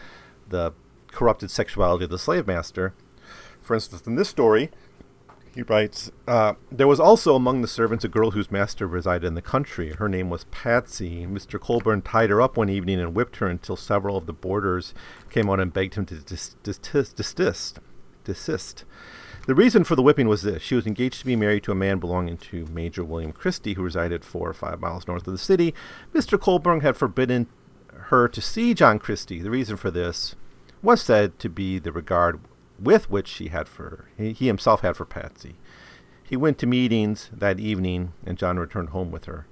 the 0.47 0.73
corrupted 1.11 1.51
sexuality 1.51 2.05
of 2.05 2.09
the 2.09 2.17
slave 2.17 2.47
master. 2.47 2.93
For 3.61 3.73
instance, 3.73 4.07
in 4.07 4.15
this 4.15 4.29
story, 4.29 4.71
he 5.53 5.63
writes, 5.63 6.11
uh, 6.27 6.53
There 6.71 6.87
was 6.87 6.99
also 6.99 7.35
among 7.35 7.61
the 7.61 7.67
servants 7.67 8.05
a 8.05 8.09
girl 8.09 8.31
whose 8.31 8.51
master 8.51 8.87
resided 8.87 9.27
in 9.27 9.35
the 9.35 9.41
country. 9.41 9.93
Her 9.93 10.07
name 10.07 10.29
was 10.29 10.45
Patsy. 10.45 11.25
Mr. 11.25 11.59
Colburn 11.59 12.01
tied 12.01 12.29
her 12.29 12.41
up 12.41 12.55
one 12.55 12.69
evening 12.69 12.99
and 12.99 13.13
whipped 13.13 13.37
her 13.37 13.47
until 13.47 13.75
several 13.75 14.15
of 14.15 14.25
the 14.25 14.33
boarders 14.33 14.93
came 15.29 15.49
out 15.49 15.59
and 15.59 15.73
begged 15.73 15.95
him 15.95 16.05
to 16.05 16.15
dis- 16.15 16.55
desist, 16.63 17.15
desist. 17.15 17.79
desist. 18.23 18.85
The 19.47 19.55
reason 19.55 19.83
for 19.83 19.95
the 19.95 20.03
whipping 20.03 20.27
was 20.27 20.43
this 20.43 20.61
she 20.61 20.75
was 20.75 20.85
engaged 20.85 21.19
to 21.19 21.25
be 21.25 21.35
married 21.35 21.63
to 21.63 21.71
a 21.71 21.75
man 21.75 21.97
belonging 21.99 22.37
to 22.37 22.67
Major 22.67 23.03
William 23.03 23.33
Christie, 23.33 23.73
who 23.73 23.83
resided 23.83 24.23
four 24.23 24.47
or 24.47 24.53
five 24.53 24.79
miles 24.79 25.07
north 25.07 25.27
of 25.27 25.33
the 25.33 25.39
city. 25.39 25.73
Mr. 26.13 26.39
Colburn 26.39 26.81
had 26.81 26.95
forbidden 26.95 27.47
her 27.93 28.27
to 28.27 28.41
see 28.41 28.73
John 28.73 28.99
Christie. 28.99 29.41
The 29.41 29.49
reason 29.49 29.77
for 29.77 29.91
this 29.91 30.35
was 30.81 31.01
said 31.01 31.39
to 31.39 31.49
be 31.49 31.79
the 31.79 31.91
regard 31.91 32.39
with 32.81 33.09
which 33.09 33.31
he 33.33 33.49
had 33.49 33.67
for 33.67 34.09
he, 34.17 34.33
he 34.33 34.47
himself 34.47 34.81
had 34.81 34.97
for 34.97 35.05
Patsy. 35.05 35.55
He 36.23 36.37
went 36.37 36.57
to 36.59 36.67
meetings 36.67 37.29
that 37.33 37.59
evening, 37.59 38.13
and 38.25 38.37
John 38.37 38.57
returned 38.57 38.89
home 38.89 39.11
with 39.11 39.25
her. 39.25 39.47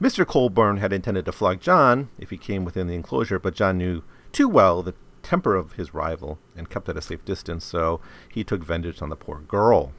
Mr. 0.00 0.26
Colburn 0.26 0.78
had 0.78 0.92
intended 0.92 1.24
to 1.24 1.32
flog 1.32 1.60
John 1.60 2.08
if 2.18 2.30
he 2.30 2.36
came 2.36 2.64
within 2.64 2.86
the 2.86 2.94
enclosure, 2.94 3.38
but 3.38 3.54
John 3.54 3.78
knew 3.78 4.02
too 4.32 4.48
well 4.48 4.82
the 4.82 4.94
temper 5.22 5.54
of 5.54 5.72
his 5.74 5.94
rival 5.94 6.38
and 6.56 6.70
kept 6.70 6.88
at 6.88 6.96
a 6.96 7.02
safe 7.02 7.24
distance, 7.24 7.64
so 7.64 8.00
he 8.28 8.44
took 8.44 8.64
vengeance 8.64 9.02
on 9.02 9.08
the 9.08 9.16
poor 9.16 9.38
girl. 9.40 9.92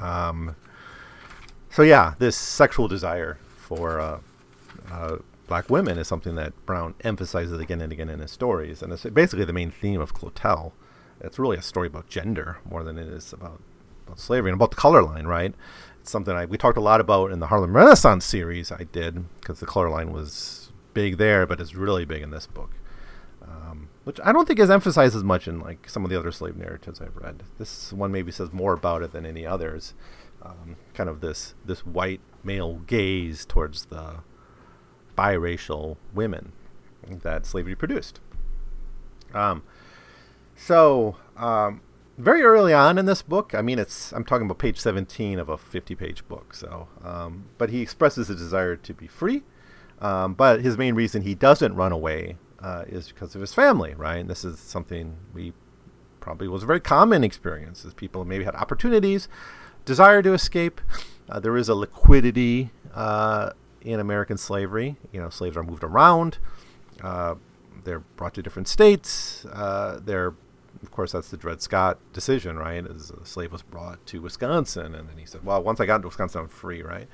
Um, 0.00 0.56
so 1.70 1.82
yeah, 1.82 2.14
this 2.18 2.36
sexual 2.36 2.88
desire 2.88 3.38
for 3.56 4.00
uh, 4.00 4.20
uh, 4.90 5.16
black 5.46 5.70
women 5.70 5.98
is 5.98 6.08
something 6.08 6.34
that 6.36 6.52
Brown 6.66 6.94
emphasizes 7.02 7.60
again 7.60 7.80
and 7.80 7.92
again 7.92 8.08
in 8.08 8.20
his 8.20 8.30
stories, 8.30 8.82
and 8.82 8.92
it's 8.92 9.04
basically 9.04 9.44
the 9.44 9.52
main 9.52 9.70
theme 9.70 10.00
of 10.00 10.14
Clotel 10.14 10.72
it's 11.26 11.38
really 11.38 11.56
a 11.56 11.62
story 11.62 11.88
about 11.88 12.08
gender 12.08 12.58
more 12.68 12.82
than 12.84 12.98
it 12.98 13.08
is 13.08 13.32
about, 13.32 13.60
about 14.06 14.18
slavery 14.18 14.50
and 14.50 14.58
about 14.58 14.70
the 14.70 14.76
color 14.76 15.02
line, 15.02 15.26
right? 15.26 15.54
It's 16.00 16.10
something 16.10 16.34
I 16.34 16.46
we 16.46 16.56
talked 16.56 16.78
a 16.78 16.82
lot 16.82 17.00
about 17.00 17.32
in 17.32 17.40
the 17.40 17.48
Harlem 17.48 17.76
Renaissance 17.76 18.24
series 18.24 18.70
I 18.70 18.84
did 18.84 19.24
because 19.40 19.60
the 19.60 19.66
color 19.66 19.90
line 19.90 20.12
was 20.12 20.72
big 20.94 21.18
there, 21.18 21.46
but 21.46 21.60
it's 21.60 21.74
really 21.74 22.04
big 22.04 22.22
in 22.22 22.30
this 22.30 22.46
book, 22.46 22.70
um, 23.42 23.88
which 24.04 24.20
I 24.24 24.32
don't 24.32 24.46
think 24.46 24.60
is 24.60 24.70
emphasized 24.70 25.16
as 25.16 25.24
much 25.24 25.48
in 25.48 25.60
like 25.60 25.90
some 25.90 26.04
of 26.04 26.10
the 26.10 26.18
other 26.18 26.32
slave 26.32 26.56
narratives 26.56 27.00
I've 27.00 27.16
read. 27.16 27.42
This 27.58 27.92
one 27.92 28.12
maybe 28.12 28.32
says 28.32 28.52
more 28.52 28.72
about 28.72 29.02
it 29.02 29.12
than 29.12 29.26
any 29.26 29.44
others. 29.44 29.94
Um, 30.42 30.76
kind 30.94 31.10
of 31.10 31.20
this 31.20 31.54
this 31.64 31.84
white 31.84 32.20
male 32.44 32.76
gaze 32.86 33.44
towards 33.44 33.86
the 33.86 34.20
biracial 35.18 35.96
women 36.14 36.52
that 37.08 37.46
slavery 37.46 37.74
produced. 37.74 38.20
Um, 39.34 39.64
so, 40.56 41.16
um, 41.36 41.80
very 42.18 42.42
early 42.42 42.72
on 42.72 42.98
in 42.98 43.06
this 43.06 43.22
book, 43.22 43.54
I 43.54 43.62
mean, 43.62 43.78
it's 43.78 44.12
I'm 44.12 44.24
talking 44.24 44.46
about 44.46 44.58
page 44.58 44.78
17 44.78 45.38
of 45.38 45.48
a 45.48 45.56
50-page 45.56 46.26
book. 46.28 46.54
So, 46.54 46.88
um, 47.04 47.46
but 47.58 47.70
he 47.70 47.80
expresses 47.80 48.30
a 48.30 48.34
desire 48.34 48.76
to 48.76 48.94
be 48.94 49.06
free. 49.06 49.42
Um, 50.00 50.34
but 50.34 50.60
his 50.60 50.76
main 50.76 50.94
reason 50.94 51.22
he 51.22 51.34
doesn't 51.34 51.74
run 51.74 51.92
away 51.92 52.36
uh, 52.60 52.84
is 52.86 53.08
because 53.08 53.34
of 53.34 53.40
his 53.40 53.54
family, 53.54 53.94
right? 53.94 54.18
And 54.18 54.30
this 54.30 54.44
is 54.44 54.58
something 54.58 55.16
we 55.32 55.52
probably 56.20 56.48
was 56.48 56.62
a 56.62 56.66
very 56.66 56.80
common 56.80 57.22
experience 57.22 57.84
as 57.84 57.94
people 57.94 58.24
maybe 58.24 58.44
had 58.44 58.54
opportunities, 58.56 59.28
desire 59.84 60.22
to 60.22 60.32
escape. 60.32 60.80
Uh, 61.28 61.40
there 61.40 61.56
is 61.56 61.68
a 61.68 61.74
liquidity 61.74 62.70
uh, 62.94 63.50
in 63.80 64.00
American 64.00 64.36
slavery. 64.36 64.96
You 65.12 65.20
know, 65.20 65.30
slaves 65.30 65.56
are 65.56 65.62
moved 65.62 65.84
around. 65.84 66.38
Uh, 67.02 67.36
they're 67.84 68.00
brought 68.00 68.34
to 68.34 68.42
different 68.42 68.68
states. 68.68 69.44
Uh, 69.46 70.00
they're 70.02 70.34
of 70.82 70.90
course, 70.90 71.12
that's 71.12 71.30
the 71.30 71.36
Dred 71.36 71.62
Scott 71.62 71.98
decision, 72.12 72.56
right? 72.58 72.84
As 72.86 73.10
a 73.10 73.24
slave 73.24 73.52
was 73.52 73.62
brought 73.62 74.04
to 74.06 74.20
Wisconsin, 74.20 74.94
and 74.94 75.08
then 75.08 75.18
he 75.18 75.26
said, 75.26 75.44
"Well, 75.44 75.62
once 75.62 75.80
I 75.80 75.86
got 75.86 76.02
to 76.02 76.08
Wisconsin, 76.08 76.42
I'm 76.42 76.48
free," 76.48 76.82
right? 76.82 77.08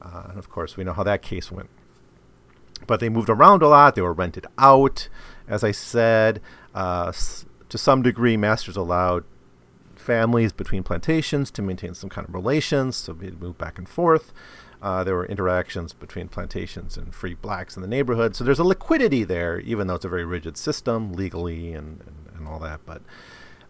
Uh, 0.00 0.26
and 0.30 0.38
of 0.38 0.48
course, 0.48 0.76
we 0.76 0.84
know 0.84 0.92
how 0.92 1.02
that 1.04 1.22
case 1.22 1.50
went. 1.50 1.68
But 2.86 3.00
they 3.00 3.08
moved 3.08 3.28
around 3.28 3.62
a 3.62 3.68
lot. 3.68 3.94
They 3.94 4.02
were 4.02 4.12
rented 4.12 4.46
out, 4.56 5.08
as 5.48 5.64
I 5.64 5.72
said. 5.72 6.40
Uh, 6.74 7.12
to 7.68 7.78
some 7.78 8.02
degree, 8.02 8.36
masters 8.36 8.76
allowed 8.76 9.24
families 9.96 10.52
between 10.52 10.82
plantations 10.82 11.50
to 11.50 11.60
maintain 11.60 11.94
some 11.94 12.08
kind 12.08 12.26
of 12.26 12.34
relations, 12.34 12.96
so 12.96 13.12
they'd 13.12 13.40
move 13.40 13.58
back 13.58 13.78
and 13.78 13.88
forth. 13.88 14.32
Uh, 14.80 15.02
there 15.02 15.16
were 15.16 15.26
interactions 15.26 15.92
between 15.92 16.28
plantations 16.28 16.96
and 16.96 17.14
free 17.14 17.34
blacks 17.34 17.76
in 17.76 17.82
the 17.82 17.88
neighborhood. 17.88 18.36
So 18.36 18.44
there's 18.44 18.60
a 18.60 18.64
liquidity 18.64 19.24
there, 19.24 19.58
even 19.60 19.86
though 19.86 19.96
it's 19.96 20.04
a 20.04 20.08
very 20.08 20.24
rigid 20.24 20.56
system 20.56 21.12
legally 21.12 21.72
and 21.72 22.00
and 22.06 22.17
all 22.48 22.58
that. 22.60 22.80
But 22.86 23.02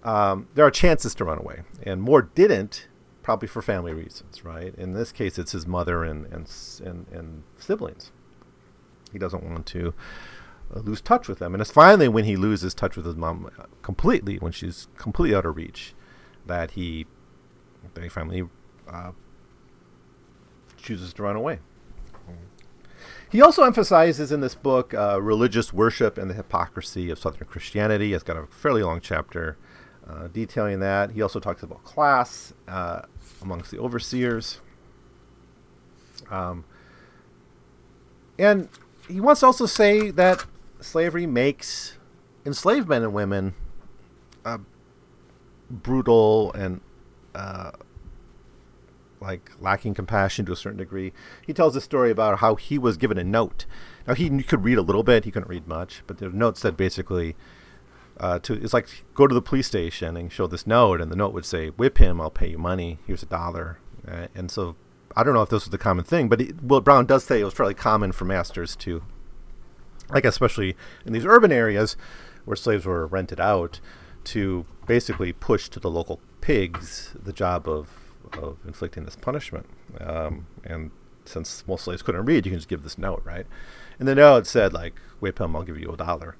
um, 0.03 0.49
there 0.55 0.65
are 0.65 0.71
chances 0.71 1.15
to 1.17 1.25
run 1.25 1.39
away, 1.39 1.63
and 1.83 2.01
Moore 2.01 2.23
didn't, 2.23 2.89
probably 3.23 3.49
for 3.49 3.63
family 3.63 3.93
reasons, 3.93 4.45
right? 4.45 4.75
In 4.77 4.93
this 4.93 5.13
case, 5.13 5.39
it's 5.39 5.53
his 5.53 5.67
mother 5.67 6.05
and 6.05 6.27
and 6.27 6.51
and, 6.85 7.07
and 7.13 7.43
siblings. 7.59 8.13
He 9.13 9.19
doesn't 9.19 9.43
want 9.43 9.67
to 9.67 9.95
uh, 10.75 10.81
lose 10.81 11.01
touch 11.01 11.29
with 11.29 11.39
them, 11.39 11.55
and 11.55 11.61
it's 11.61 11.71
finally 11.71 12.09
when 12.09 12.25
he 12.25 12.37
loses 12.37 12.75
touch 12.75 12.97
with 12.97 13.07
his 13.07 13.17
mom 13.17 13.51
uh, 13.59 13.65
completely, 13.83 14.37
when 14.37 14.53
she's 14.53 14.89
completely 14.97 15.35
out 15.35 15.47
of 15.47 15.57
reach, 15.57 15.95
that 16.47 16.73
he 16.73 17.07
that 17.95 18.03
he 18.03 18.09
finally 18.09 18.49
uh, 18.89 19.13
chooses 20.77 21.13
to 21.15 21.23
run 21.23 21.37
away. 21.37 21.59
He 23.31 23.43
also 23.43 23.65
emphasizes 23.65 24.33
in 24.33 24.41
this 24.41 24.55
book 24.55 24.95
uh, 24.95 25.21
religious 25.21 25.73
worship 25.73 26.17
and 26.17 26.31
the 26.31 26.35
hypocrisy 26.35 27.11
of 27.11 27.19
Southern 27.19 27.47
Christianity. 27.47 28.15
It's 28.15 28.25
got 28.25 28.37
a 28.39 28.47
fairly 28.47 28.83
long 28.83 29.01
chapter 29.01 29.59
uh, 30.09 30.29
detailing 30.29 30.81
that. 30.81 31.11
He 31.11 31.21
also 31.21 31.39
talks 31.39 31.63
about 31.63 31.85
class 31.85 32.55
uh, 32.67 33.03
amongst 33.43 33.71
the 33.71 33.79
overseers. 33.79 34.61
Um, 36.31 36.65
and 38.39 38.69
he 39.09 39.21
wants 39.21 39.41
to 39.41 39.47
also 39.47 39.67
say 39.67 40.11
that 40.11 40.47
slavery 40.81 41.27
makes 41.27 41.99
enslaved 42.47 42.89
men 42.89 43.03
and 43.03 43.13
women 43.13 43.55
uh, 44.45 44.59
brutal 45.71 46.53
and 46.55 46.81
uh, 47.35 47.73
like 49.21 49.51
lacking 49.61 49.95
compassion 49.95 50.47
to 50.47 50.53
a 50.53 50.57
certain 50.57 50.79
degree. 50.79 51.13
He 51.47 51.53
tells 51.53 51.77
a 51.77 51.81
story 51.81 52.11
about 52.11 52.39
how 52.39 52.55
he 52.55 52.79
was 52.79 52.97
given 52.97 53.19
a 53.19 53.25
note. 53.25 53.67
Now 54.07 54.15
he 54.15 54.43
could 54.43 54.65
read 54.65 54.79
a 54.79 54.83
little 54.83 55.03
bit, 55.03 55.25
he 55.25 55.31
couldn't 55.31 55.49
read 55.49 55.67
much, 55.67 56.03
but 56.07 56.19
the 56.19 56.29
note 56.29 56.57
said 56.57 56.77
basically, 56.77 57.37
uh, 58.19 58.39
to 58.41 58.55
it's 58.55 58.75
like 58.75 59.05
go 59.15 59.27
to 59.27 59.35
the 59.35 59.43
police 59.43 59.67
station 59.67 60.17
and 60.17 60.33
show 60.33 60.47
this 60.47 60.67
note, 60.67 61.01
and 61.01 61.11
the 61.11 61.17
note 61.17 61.33
would 61.33 61.45
say, 61.45 61.69
"Whip 61.69 61.99
him, 61.99 62.21
I'll 62.21 62.31
pay 62.31 62.51
you 62.51 62.59
money. 62.59 62.99
Here's 63.07 63.23
a 63.23 63.27
dollar." 63.27 63.79
Uh, 64.07 64.27
and 64.35 64.51
so 64.51 64.77
I 65.17 65.23
don't 65.23 65.35
know 65.35 65.43
if 65.43 65.51
this 65.51 65.65
was 65.65 65.71
the 65.71 65.79
common 65.79 66.05
thing, 66.05 66.29
but 66.29 66.41
it, 66.41 66.63
well, 66.63 66.81
Brown 66.81 67.07
does 67.07 67.25
say 67.25 67.41
it 67.41 67.45
was 67.45 67.55
fairly 67.55 67.75
common 67.75 68.13
for 68.13 68.25
masters 68.25 68.75
to, 68.77 69.03
like 70.11 70.25
especially 70.25 70.77
in 71.07 71.13
these 71.13 71.27
urban 71.27 71.53
areas 71.53 71.97
where 72.45 72.57
slaves 72.57 72.87
were 72.87 73.07
rented 73.07 73.41
out, 73.41 73.81
to 74.25 74.67
basically 74.87 75.33
push 75.33 75.69
to 75.69 75.81
the 75.81 75.91
local 75.91 76.21
pigs 76.41 77.15
the 77.21 77.33
job 77.33 77.69
of 77.69 78.08
of 78.37 78.59
inflicting 78.67 79.05
this 79.05 79.17
punishment. 79.17 79.67
Um, 80.01 80.47
and 80.65 80.91
since 81.25 81.65
most 81.67 81.85
slaves 81.85 82.03
couldn't 82.03 82.25
read, 82.25 82.47
you 82.47 82.53
can 82.53 82.59
just 82.59 82.69
give 82.69 82.83
this 82.83 82.99
note, 82.99 83.23
right? 83.25 83.47
And 83.99 84.09
the 84.09 84.15
note 84.15 84.47
said, 84.47 84.73
like, 84.73 84.95
whip 85.21 85.41
him, 85.41 85.55
I'll 85.55 85.63
give 85.63 85.79
you 85.79 85.91
a 85.93 85.97
dollar. 85.97 86.37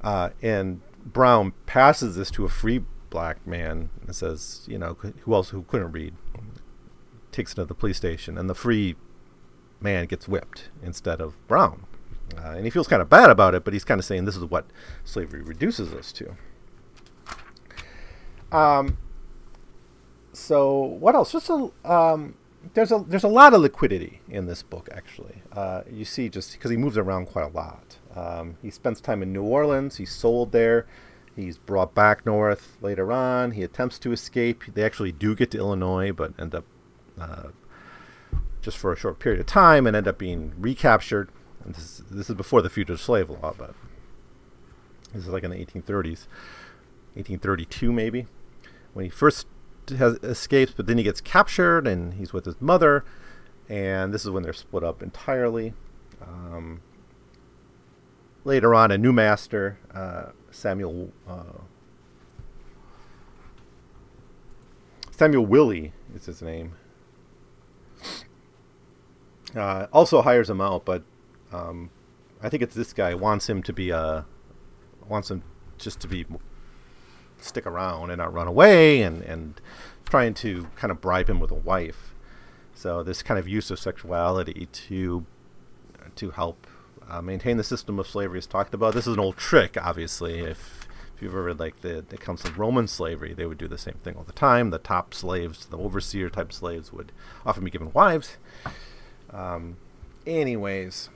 Uh, 0.00 0.30
and 0.42 0.80
Brown 1.04 1.52
passes 1.66 2.16
this 2.16 2.30
to 2.32 2.44
a 2.44 2.48
free 2.48 2.84
black 3.10 3.46
man 3.46 3.90
and 4.06 4.14
says, 4.14 4.64
you 4.66 4.78
know, 4.78 4.94
who 4.94 5.34
else 5.34 5.50
who 5.50 5.62
couldn't 5.62 5.92
read, 5.92 6.14
takes 7.32 7.52
it 7.52 7.56
to 7.56 7.64
the 7.64 7.74
police 7.74 7.96
station, 7.96 8.38
and 8.38 8.48
the 8.48 8.54
free 8.54 8.96
man 9.80 10.06
gets 10.06 10.28
whipped 10.28 10.68
instead 10.82 11.20
of 11.20 11.34
Brown. 11.46 11.86
Uh, 12.36 12.50
and 12.50 12.64
he 12.64 12.70
feels 12.70 12.88
kind 12.88 13.00
of 13.00 13.08
bad 13.08 13.30
about 13.30 13.54
it, 13.54 13.64
but 13.64 13.72
he's 13.72 13.84
kind 13.84 13.98
of 13.98 14.04
saying 14.04 14.24
this 14.24 14.36
is 14.36 14.44
what 14.44 14.66
slavery 15.04 15.40
reduces 15.40 15.92
us 15.94 16.12
to. 16.12 16.36
Um, 18.52 18.98
so 20.38 20.76
what 20.76 21.14
else? 21.14 21.32
Just 21.32 21.50
a 21.50 21.70
um, 21.84 22.34
there's 22.74 22.92
a 22.92 23.04
there's 23.06 23.24
a 23.24 23.28
lot 23.28 23.54
of 23.54 23.60
liquidity 23.60 24.20
in 24.28 24.46
this 24.46 24.62
book 24.62 24.88
actually. 24.92 25.42
Uh, 25.52 25.82
you 25.90 26.04
see 26.04 26.28
just 26.28 26.52
because 26.52 26.70
he 26.70 26.76
moves 26.76 26.96
around 26.96 27.26
quite 27.26 27.44
a 27.44 27.54
lot. 27.54 27.98
Um, 28.14 28.56
he 28.62 28.70
spends 28.70 29.00
time 29.00 29.22
in 29.22 29.32
New 29.32 29.42
Orleans. 29.42 29.96
He's 29.96 30.10
sold 30.12 30.52
there. 30.52 30.86
He's 31.36 31.56
brought 31.58 31.94
back 31.94 32.26
north 32.26 32.76
later 32.80 33.12
on. 33.12 33.52
He 33.52 33.62
attempts 33.62 33.98
to 34.00 34.12
escape. 34.12 34.64
They 34.74 34.82
actually 34.82 35.12
do 35.12 35.34
get 35.34 35.50
to 35.52 35.58
Illinois, 35.58 36.12
but 36.12 36.32
end 36.38 36.54
up 36.54 36.64
uh, 37.20 37.48
just 38.60 38.76
for 38.76 38.92
a 38.92 38.96
short 38.96 39.18
period 39.18 39.40
of 39.40 39.46
time 39.46 39.86
and 39.86 39.94
end 39.94 40.08
up 40.08 40.18
being 40.18 40.52
recaptured. 40.58 41.30
And 41.64 41.74
this, 41.74 42.02
this 42.10 42.28
is 42.28 42.34
before 42.34 42.62
the 42.62 42.70
fugitive 42.70 43.00
slave 43.00 43.30
law, 43.30 43.54
but 43.56 43.74
this 45.12 45.24
is 45.24 45.28
like 45.28 45.44
in 45.44 45.50
the 45.50 45.56
1830s, 45.56 46.26
1832 47.14 47.92
maybe, 47.92 48.26
when 48.94 49.04
he 49.04 49.10
first 49.10 49.46
has 49.90 50.14
escapes, 50.22 50.72
but 50.76 50.86
then 50.86 50.98
he 50.98 51.04
gets 51.04 51.20
captured 51.20 51.86
and 51.86 52.14
he's 52.14 52.32
with 52.32 52.44
his 52.44 52.60
mother, 52.60 53.04
and 53.68 54.12
this 54.12 54.24
is 54.24 54.30
when 54.30 54.42
they're 54.42 54.52
split 54.52 54.84
up 54.84 55.02
entirely. 55.02 55.74
Um, 56.20 56.80
later 58.44 58.74
on, 58.74 58.90
a 58.90 58.98
new 58.98 59.12
master, 59.12 59.78
uh, 59.94 60.32
Samuel 60.50 61.12
uh, 61.28 61.62
Samuel 65.10 65.46
Willi 65.46 65.92
is 66.14 66.26
his 66.26 66.42
name. 66.42 66.74
Uh, 69.56 69.86
also 69.92 70.22
hires 70.22 70.48
him 70.48 70.60
out, 70.60 70.84
but 70.84 71.02
um, 71.52 71.90
I 72.42 72.48
think 72.48 72.62
it's 72.62 72.74
this 72.74 72.92
guy 72.92 73.14
wants 73.14 73.48
him 73.48 73.62
to 73.64 73.72
be 73.72 73.90
a 73.90 74.26
wants 75.08 75.30
him 75.30 75.42
just 75.76 76.00
to 76.00 76.08
be 76.08 76.24
stick 77.40 77.66
around 77.66 78.10
and 78.10 78.18
not 78.18 78.32
run 78.32 78.46
away, 78.46 79.02
and 79.02 79.22
and 79.22 79.60
trying 80.04 80.34
to 80.34 80.68
kind 80.76 80.90
of 80.90 81.00
bribe 81.00 81.28
him 81.28 81.40
with 81.40 81.50
a 81.50 81.54
wife. 81.54 82.14
So 82.74 83.02
this 83.02 83.22
kind 83.22 83.38
of 83.38 83.48
use 83.48 83.70
of 83.70 83.78
sexuality 83.78 84.68
to 84.72 85.26
to 86.16 86.30
help 86.30 86.66
uh, 87.08 87.22
maintain 87.22 87.56
the 87.56 87.64
system 87.64 87.98
of 87.98 88.06
slavery 88.06 88.38
is 88.38 88.46
talked 88.46 88.74
about. 88.74 88.94
This 88.94 89.06
is 89.06 89.14
an 89.14 89.20
old 89.20 89.36
trick, 89.36 89.76
obviously. 89.76 90.40
If 90.40 90.86
if 91.16 91.22
you've 91.22 91.32
ever 91.32 91.44
read 91.44 91.58
like 91.58 91.80
the 91.80 92.04
the 92.08 92.16
accounts 92.16 92.44
of 92.44 92.58
Roman 92.58 92.86
slavery, 92.86 93.34
they 93.34 93.46
would 93.46 93.58
do 93.58 93.68
the 93.68 93.78
same 93.78 93.96
thing 94.02 94.16
all 94.16 94.24
the 94.24 94.32
time. 94.32 94.70
The 94.70 94.78
top 94.78 95.14
slaves, 95.14 95.66
the 95.66 95.78
overseer 95.78 96.30
type 96.30 96.52
slaves, 96.52 96.92
would 96.92 97.12
often 97.44 97.64
be 97.64 97.70
given 97.70 97.92
wives. 97.92 98.36
Um, 99.30 99.76
anyways, 100.26 101.08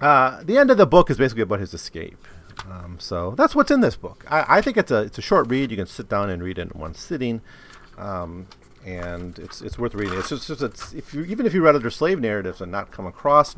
uh, 0.00 0.42
the 0.42 0.58
end 0.58 0.70
of 0.70 0.76
the 0.76 0.86
book 0.86 1.10
is 1.10 1.18
basically 1.18 1.42
about 1.42 1.60
his 1.60 1.72
escape. 1.74 2.26
Um, 2.68 2.98
so 2.98 3.32
that's 3.32 3.54
what's 3.54 3.70
in 3.70 3.80
this 3.80 3.96
book. 3.96 4.24
I, 4.28 4.58
I, 4.58 4.60
think 4.60 4.76
it's 4.76 4.90
a 4.90 5.02
it's 5.02 5.18
a 5.18 5.22
short 5.22 5.48
read. 5.48 5.70
You 5.70 5.76
can 5.76 5.86
sit 5.86 6.08
down 6.08 6.30
and 6.30 6.42
read 6.42 6.58
it 6.58 6.70
in 6.72 6.80
one 6.80 6.94
sitting, 6.94 7.40
um, 7.98 8.46
and 8.84 9.38
it's 9.38 9.60
it's 9.62 9.78
worth 9.78 9.94
reading. 9.94 10.18
It's 10.18 10.28
just, 10.28 10.46
just 10.46 10.62
it's, 10.62 10.92
if 10.92 11.14
you 11.14 11.24
even 11.24 11.46
if 11.46 11.54
you 11.54 11.62
read 11.62 11.74
other 11.74 11.90
slave 11.90 12.20
narratives 12.20 12.60
and 12.60 12.70
not 12.70 12.90
come 12.90 13.06
across 13.06 13.56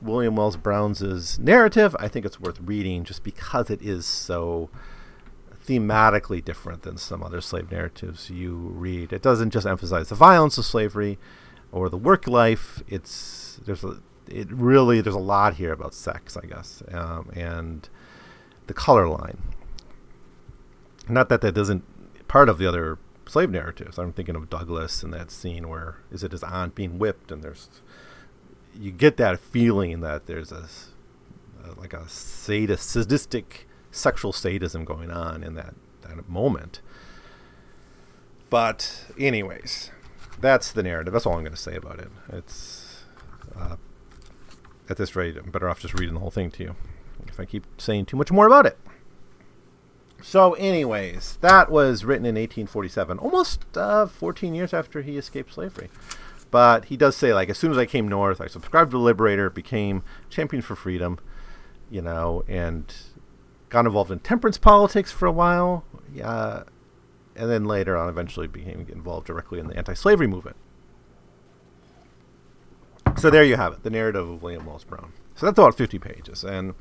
William 0.00 0.36
Wells 0.36 0.56
Brown's 0.56 1.38
narrative, 1.38 1.96
I 1.98 2.08
think 2.08 2.24
it's 2.24 2.40
worth 2.40 2.60
reading 2.60 3.04
just 3.04 3.24
because 3.24 3.70
it 3.70 3.82
is 3.82 4.06
so 4.06 4.70
thematically 5.66 6.44
different 6.44 6.82
than 6.82 6.96
some 6.96 7.22
other 7.22 7.40
slave 7.40 7.70
narratives 7.70 8.30
you 8.30 8.54
read. 8.54 9.12
It 9.12 9.22
doesn't 9.22 9.50
just 9.50 9.66
emphasize 9.66 10.08
the 10.08 10.14
violence 10.14 10.58
of 10.58 10.64
slavery 10.64 11.18
or 11.72 11.88
the 11.88 11.96
work 11.96 12.26
life. 12.26 12.82
It's 12.88 13.60
there's 13.64 13.84
a 13.84 14.00
it 14.28 14.50
really 14.50 15.00
there's 15.00 15.14
a 15.14 15.18
lot 15.18 15.54
here 15.54 15.72
about 15.72 15.94
sex, 15.94 16.36
I 16.36 16.46
guess, 16.46 16.82
um, 16.90 17.30
and 17.34 17.88
the 18.66 18.74
color 18.74 19.08
line. 19.08 19.38
Not 21.08 21.28
that 21.28 21.40
that 21.42 21.56
isn't 21.56 21.84
part 22.28 22.48
of 22.48 22.58
the 22.58 22.66
other 22.66 22.98
slave 23.26 23.50
narratives. 23.50 23.98
I'm 23.98 24.12
thinking 24.12 24.36
of 24.36 24.50
Douglass 24.50 25.02
and 25.02 25.12
that 25.12 25.30
scene 25.30 25.68
where 25.68 25.96
is 26.10 26.22
it 26.22 26.32
his 26.32 26.42
aunt 26.42 26.74
being 26.74 26.98
whipped, 26.98 27.30
and 27.30 27.42
there's 27.42 27.68
you 28.74 28.90
get 28.90 29.16
that 29.18 29.38
feeling 29.38 30.00
that 30.00 30.26
there's 30.26 30.50
a, 30.52 30.66
a 31.64 31.78
like 31.78 31.92
a 31.92 32.08
sadist, 32.08 32.88
sadistic 32.88 33.68
sexual 33.90 34.32
sadism 34.32 34.84
going 34.84 35.10
on 35.10 35.42
in 35.42 35.54
that 35.54 35.74
that 36.02 36.28
moment. 36.28 36.80
But 38.50 39.06
anyways, 39.18 39.90
that's 40.40 40.72
the 40.72 40.82
narrative. 40.82 41.12
That's 41.12 41.26
all 41.26 41.34
I'm 41.34 41.40
going 41.40 41.52
to 41.52 41.60
say 41.60 41.76
about 41.76 41.98
it. 41.98 42.08
It's 42.32 43.04
uh, 43.56 43.76
at 44.88 44.96
this 44.96 45.16
rate, 45.16 45.36
I'm 45.36 45.50
better 45.50 45.68
off 45.68 45.80
just 45.80 45.98
reading 45.98 46.14
the 46.14 46.20
whole 46.20 46.30
thing 46.30 46.50
to 46.52 46.62
you 46.62 46.76
if 47.34 47.40
I 47.40 47.44
keep 47.44 47.64
saying 47.78 48.06
too 48.06 48.16
much 48.16 48.32
more 48.32 48.46
about 48.46 48.66
it. 48.66 48.78
So, 50.22 50.54
anyways, 50.54 51.36
that 51.42 51.70
was 51.70 52.04
written 52.04 52.24
in 52.24 52.34
1847, 52.34 53.18
almost 53.18 53.64
uh, 53.76 54.06
14 54.06 54.54
years 54.54 54.72
after 54.72 55.02
he 55.02 55.18
escaped 55.18 55.52
slavery. 55.52 55.90
But 56.50 56.86
he 56.86 56.96
does 56.96 57.14
say, 57.14 57.34
like, 57.34 57.50
as 57.50 57.58
soon 57.58 57.72
as 57.72 57.76
I 57.76 57.84
came 57.84 58.08
north, 58.08 58.40
I 58.40 58.46
subscribed 58.46 58.92
to 58.92 58.96
the 58.96 59.02
Liberator, 59.02 59.50
became 59.50 60.02
champion 60.30 60.62
for 60.62 60.76
freedom, 60.76 61.18
you 61.90 62.00
know, 62.00 62.42
and 62.48 62.90
got 63.68 63.84
involved 63.84 64.10
in 64.10 64.20
temperance 64.20 64.56
politics 64.56 65.12
for 65.12 65.26
a 65.26 65.32
while. 65.32 65.84
Uh, 66.22 66.62
and 67.36 67.50
then 67.50 67.64
later 67.64 67.96
on, 67.96 68.08
eventually 68.08 68.46
became 68.46 68.86
involved 68.90 69.26
directly 69.26 69.58
in 69.58 69.66
the 69.66 69.76
anti-slavery 69.76 70.26
movement. 70.26 70.56
So 73.16 73.30
there 73.30 73.44
you 73.44 73.56
have 73.56 73.74
it, 73.74 73.82
the 73.82 73.90
narrative 73.90 74.28
of 74.28 74.42
William 74.42 74.64
Wells 74.64 74.84
Brown. 74.84 75.12
So 75.34 75.46
that's 75.46 75.58
about 75.58 75.76
50 75.76 75.98
pages, 75.98 76.44
and 76.44 76.74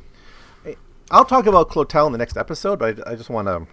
I'll 1.13 1.25
talk 1.25 1.45
about 1.45 1.69
Clotel 1.69 2.07
in 2.07 2.11
the 2.11 2.17
next 2.17 2.37
episode, 2.37 2.79
but 2.79 3.07
I, 3.07 3.11
I 3.11 3.15
just 3.15 3.29
want 3.29 3.47
to, 3.47 3.67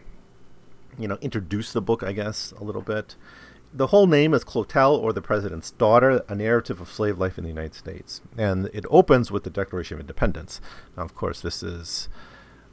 you 0.98 1.08
know, 1.08 1.16
introduce 1.22 1.72
the 1.72 1.80
book, 1.80 2.02
I 2.02 2.12
guess, 2.12 2.52
a 2.58 2.62
little 2.62 2.82
bit. 2.82 3.16
The 3.72 3.86
whole 3.86 4.06
name 4.06 4.34
is 4.34 4.44
Clotel 4.44 4.98
or 4.98 5.14
the 5.14 5.22
President's 5.22 5.70
Daughter, 5.70 6.22
a 6.28 6.34
narrative 6.34 6.82
of 6.82 6.92
slave 6.92 7.18
life 7.18 7.38
in 7.38 7.44
the 7.44 7.48
United 7.48 7.74
States. 7.74 8.20
And 8.36 8.68
it 8.74 8.84
opens 8.90 9.30
with 9.30 9.44
the 9.44 9.50
Declaration 9.50 9.94
of 9.94 10.00
Independence. 10.00 10.60
Now, 10.98 11.04
of 11.04 11.14
course, 11.14 11.40
this 11.40 11.62
is 11.62 12.10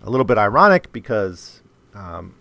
a 0.02 0.10
little 0.10 0.26
bit 0.26 0.38
ironic 0.38 0.92
because 0.92 1.62
um, 1.94 2.36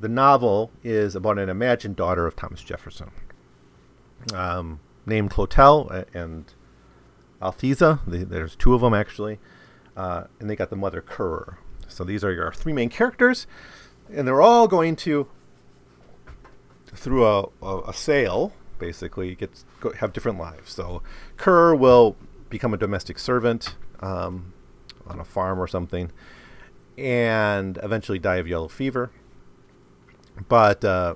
the 0.00 0.08
novel 0.08 0.72
is 0.82 1.14
about 1.14 1.38
an 1.38 1.48
imagined 1.48 1.94
daughter 1.94 2.26
of 2.26 2.34
Thomas 2.34 2.62
Jefferson, 2.62 3.12
um, 4.34 4.80
named 5.06 5.30
Clotel 5.30 6.04
and 6.12 6.52
Althesa. 7.40 8.00
There's 8.08 8.56
two 8.56 8.74
of 8.74 8.80
them, 8.80 8.92
actually 8.92 9.38
uh, 9.96 10.24
and 10.40 10.48
they 10.48 10.56
got 10.56 10.70
the 10.70 10.76
mother 10.76 11.00
Currer. 11.00 11.58
So 11.88 12.04
these 12.04 12.24
are 12.24 12.32
your 12.32 12.52
three 12.52 12.72
main 12.72 12.88
characters, 12.88 13.46
and 14.12 14.26
they're 14.26 14.42
all 14.42 14.66
going 14.68 14.96
to 14.96 15.28
through 16.94 17.24
a, 17.26 17.48
a, 17.62 17.80
a 17.88 17.94
sale 17.94 18.52
basically 18.78 19.34
get 19.34 19.64
have 19.98 20.12
different 20.12 20.38
lives. 20.38 20.72
So 20.72 21.02
Kerr 21.36 21.74
will 21.74 22.16
become 22.50 22.74
a 22.74 22.76
domestic 22.76 23.18
servant 23.18 23.76
um, 24.00 24.52
on 25.06 25.20
a 25.20 25.24
farm 25.24 25.60
or 25.60 25.68
something, 25.68 26.10
and 26.98 27.78
eventually 27.82 28.18
die 28.18 28.36
of 28.36 28.48
yellow 28.48 28.68
fever. 28.68 29.10
But 30.48 30.84
uh, 30.84 31.14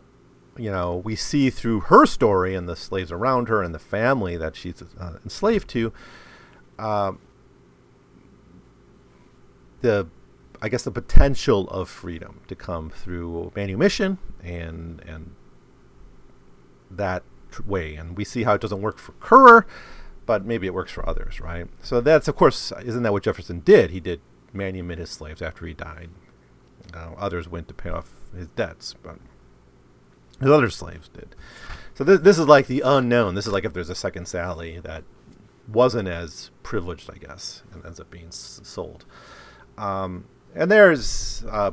you 0.57 0.71
know, 0.71 0.97
we 1.05 1.17
see 1.17 1.51
through 1.51 1.81
her 1.81 2.07
story 2.07 2.55
and 2.55 2.69
the 2.69 2.77
slaves 2.77 3.13
around 3.13 3.49
her 3.49 3.63
and 3.63 3.75
the 3.75 3.79
family 3.79 4.37
that 4.37 4.57
she's 4.57 4.83
uh, 4.99 5.19
enslaved 5.25 5.69
to, 5.71 5.93
um, 6.79 7.19
the 9.87 10.09
I 10.61 10.69
guess 10.69 10.83
the 10.83 10.91
potential 10.91 11.69
of 11.69 11.89
freedom 11.89 12.41
to 12.49 12.55
come 12.55 12.91
through 12.91 13.53
manumission 13.55 14.19
and 14.43 15.01
and 15.07 15.35
that 16.91 17.23
way. 17.65 17.95
And 17.95 18.17
we 18.17 18.25
see 18.25 18.43
how 18.43 18.55
it 18.55 18.61
doesn't 18.61 18.83
work 18.83 18.99
for 18.99 19.13
Currer, 19.13 19.67
but 20.25 20.45
maybe 20.45 20.67
it 20.67 20.75
works 20.75 20.93
for 20.93 21.09
others, 21.09 21.41
right? 21.41 21.69
So 21.83 22.01
that's 22.01 22.29
of 22.29 22.37
course 22.37 22.73
isn't 22.85 23.03
that 23.03 23.13
what 23.13 23.23
Jefferson 23.23 23.61
did? 23.61 23.91
He 23.91 24.01
did 24.01 24.21
manumit 24.55 24.99
his 24.99 25.11
slaves 25.11 25.41
after 25.41 25.67
he 25.67 25.75
died. 25.75 26.11
Uh, 26.95 27.13
others 27.17 27.49
went 27.49 27.69
to 27.69 27.75
pay 27.75 27.91
off 27.91 28.15
his 28.35 28.49
debts, 28.49 28.95
but 28.95 29.19
his 30.41 30.51
other 30.51 30.71
slaves 30.71 31.09
did. 31.09 31.35
So 31.95 32.05
this 32.05 32.21
this 32.21 32.39
is 32.39 32.49
like 32.49 32.67
the 32.67 32.83
unknown. 32.85 33.35
This 33.35 33.47
is 33.47 33.53
like 33.53 33.65
if 33.65 33.73
there's 33.73 33.91
a 33.91 33.95
second 33.95 34.27
Sally 34.27 34.81
that 34.81 35.05
wasn't 35.69 36.09
as 36.09 36.51
privileged, 36.63 37.11
I 37.11 37.19
guess, 37.19 37.63
and 37.73 37.85
ends 37.85 38.01
up 38.01 38.11
being 38.11 38.31
sold. 38.31 39.05
Um, 39.79 40.25
and 40.55 40.71
there's 40.71 41.45
uh, 41.51 41.73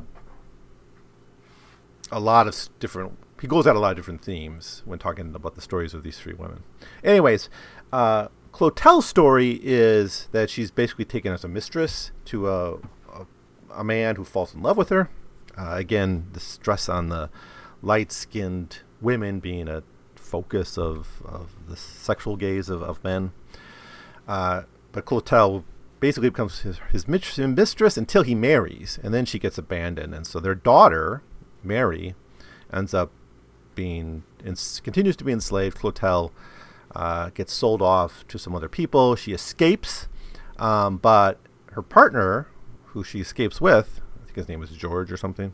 a 2.11 2.19
lot 2.19 2.47
of 2.47 2.69
different 2.79 3.17
he 3.43 3.47
goes 3.47 3.67
at 3.67 3.75
a 3.75 3.79
lot 3.79 3.91
of 3.91 3.97
different 3.97 4.21
themes 4.21 4.83
when 4.85 4.99
talking 4.99 5.35
about 5.35 5.55
the 5.55 5.61
stories 5.61 5.93
of 5.93 6.01
these 6.01 6.17
three 6.17 6.33
women. 6.33 6.63
Anyways, 7.03 7.49
uh, 7.91 8.29
Clotel's 8.53 9.05
story 9.05 9.59
is 9.61 10.29
that 10.31 10.49
she's 10.49 10.71
basically 10.71 11.03
taken 11.03 11.33
as 11.33 11.43
a 11.43 11.49
mistress 11.49 12.11
to 12.23 12.47
a, 12.47 12.75
a, 12.75 13.25
a 13.73 13.83
man 13.83 14.15
who 14.15 14.23
falls 14.23 14.53
in 14.55 14.61
love 14.61 14.77
with 14.77 14.87
her. 14.87 15.09
Uh, 15.57 15.73
again, 15.75 16.27
the 16.31 16.39
stress 16.39 16.87
on 16.87 17.09
the 17.09 17.29
light-skinned 17.81 18.79
women 19.01 19.41
being 19.41 19.67
a 19.67 19.83
focus 20.15 20.77
of, 20.77 21.21
of 21.25 21.49
the 21.67 21.75
sexual 21.75 22.37
gaze 22.37 22.69
of, 22.69 22.81
of 22.81 23.03
men. 23.03 23.33
Uh, 24.25 24.61
but 24.93 25.03
Clotel 25.03 25.65
basically 26.03 26.29
becomes 26.29 26.59
his, 26.59 26.79
his 26.91 27.07
mistress 27.07 27.95
until 27.95 28.23
he 28.23 28.35
marries, 28.35 28.99
and 29.01 29.13
then 29.13 29.23
she 29.23 29.39
gets 29.39 29.57
abandoned. 29.57 30.13
And 30.13 30.27
so 30.27 30.37
their 30.37 30.53
daughter, 30.53 31.23
Mary, 31.63 32.13
ends 32.73 32.93
up 32.93 33.09
being 33.73 34.23
continues 34.83 35.15
to 35.15 35.23
be 35.23 35.31
enslaved. 35.31 35.77
Clotel 35.77 36.31
uh, 36.93 37.29
gets 37.29 37.53
sold 37.53 37.81
off 37.81 38.27
to 38.27 38.37
some 38.37 38.53
other 38.53 38.67
people. 38.67 39.15
She 39.15 39.31
escapes, 39.31 40.09
um, 40.59 40.97
but 40.97 41.39
her 41.71 41.81
partner, 41.81 42.47
who 42.87 43.05
she 43.05 43.21
escapes 43.21 43.61
with, 43.61 44.01
I 44.21 44.25
think 44.25 44.35
his 44.35 44.49
name 44.49 44.61
is 44.61 44.71
George 44.71 45.09
or 45.09 45.15
something. 45.15 45.53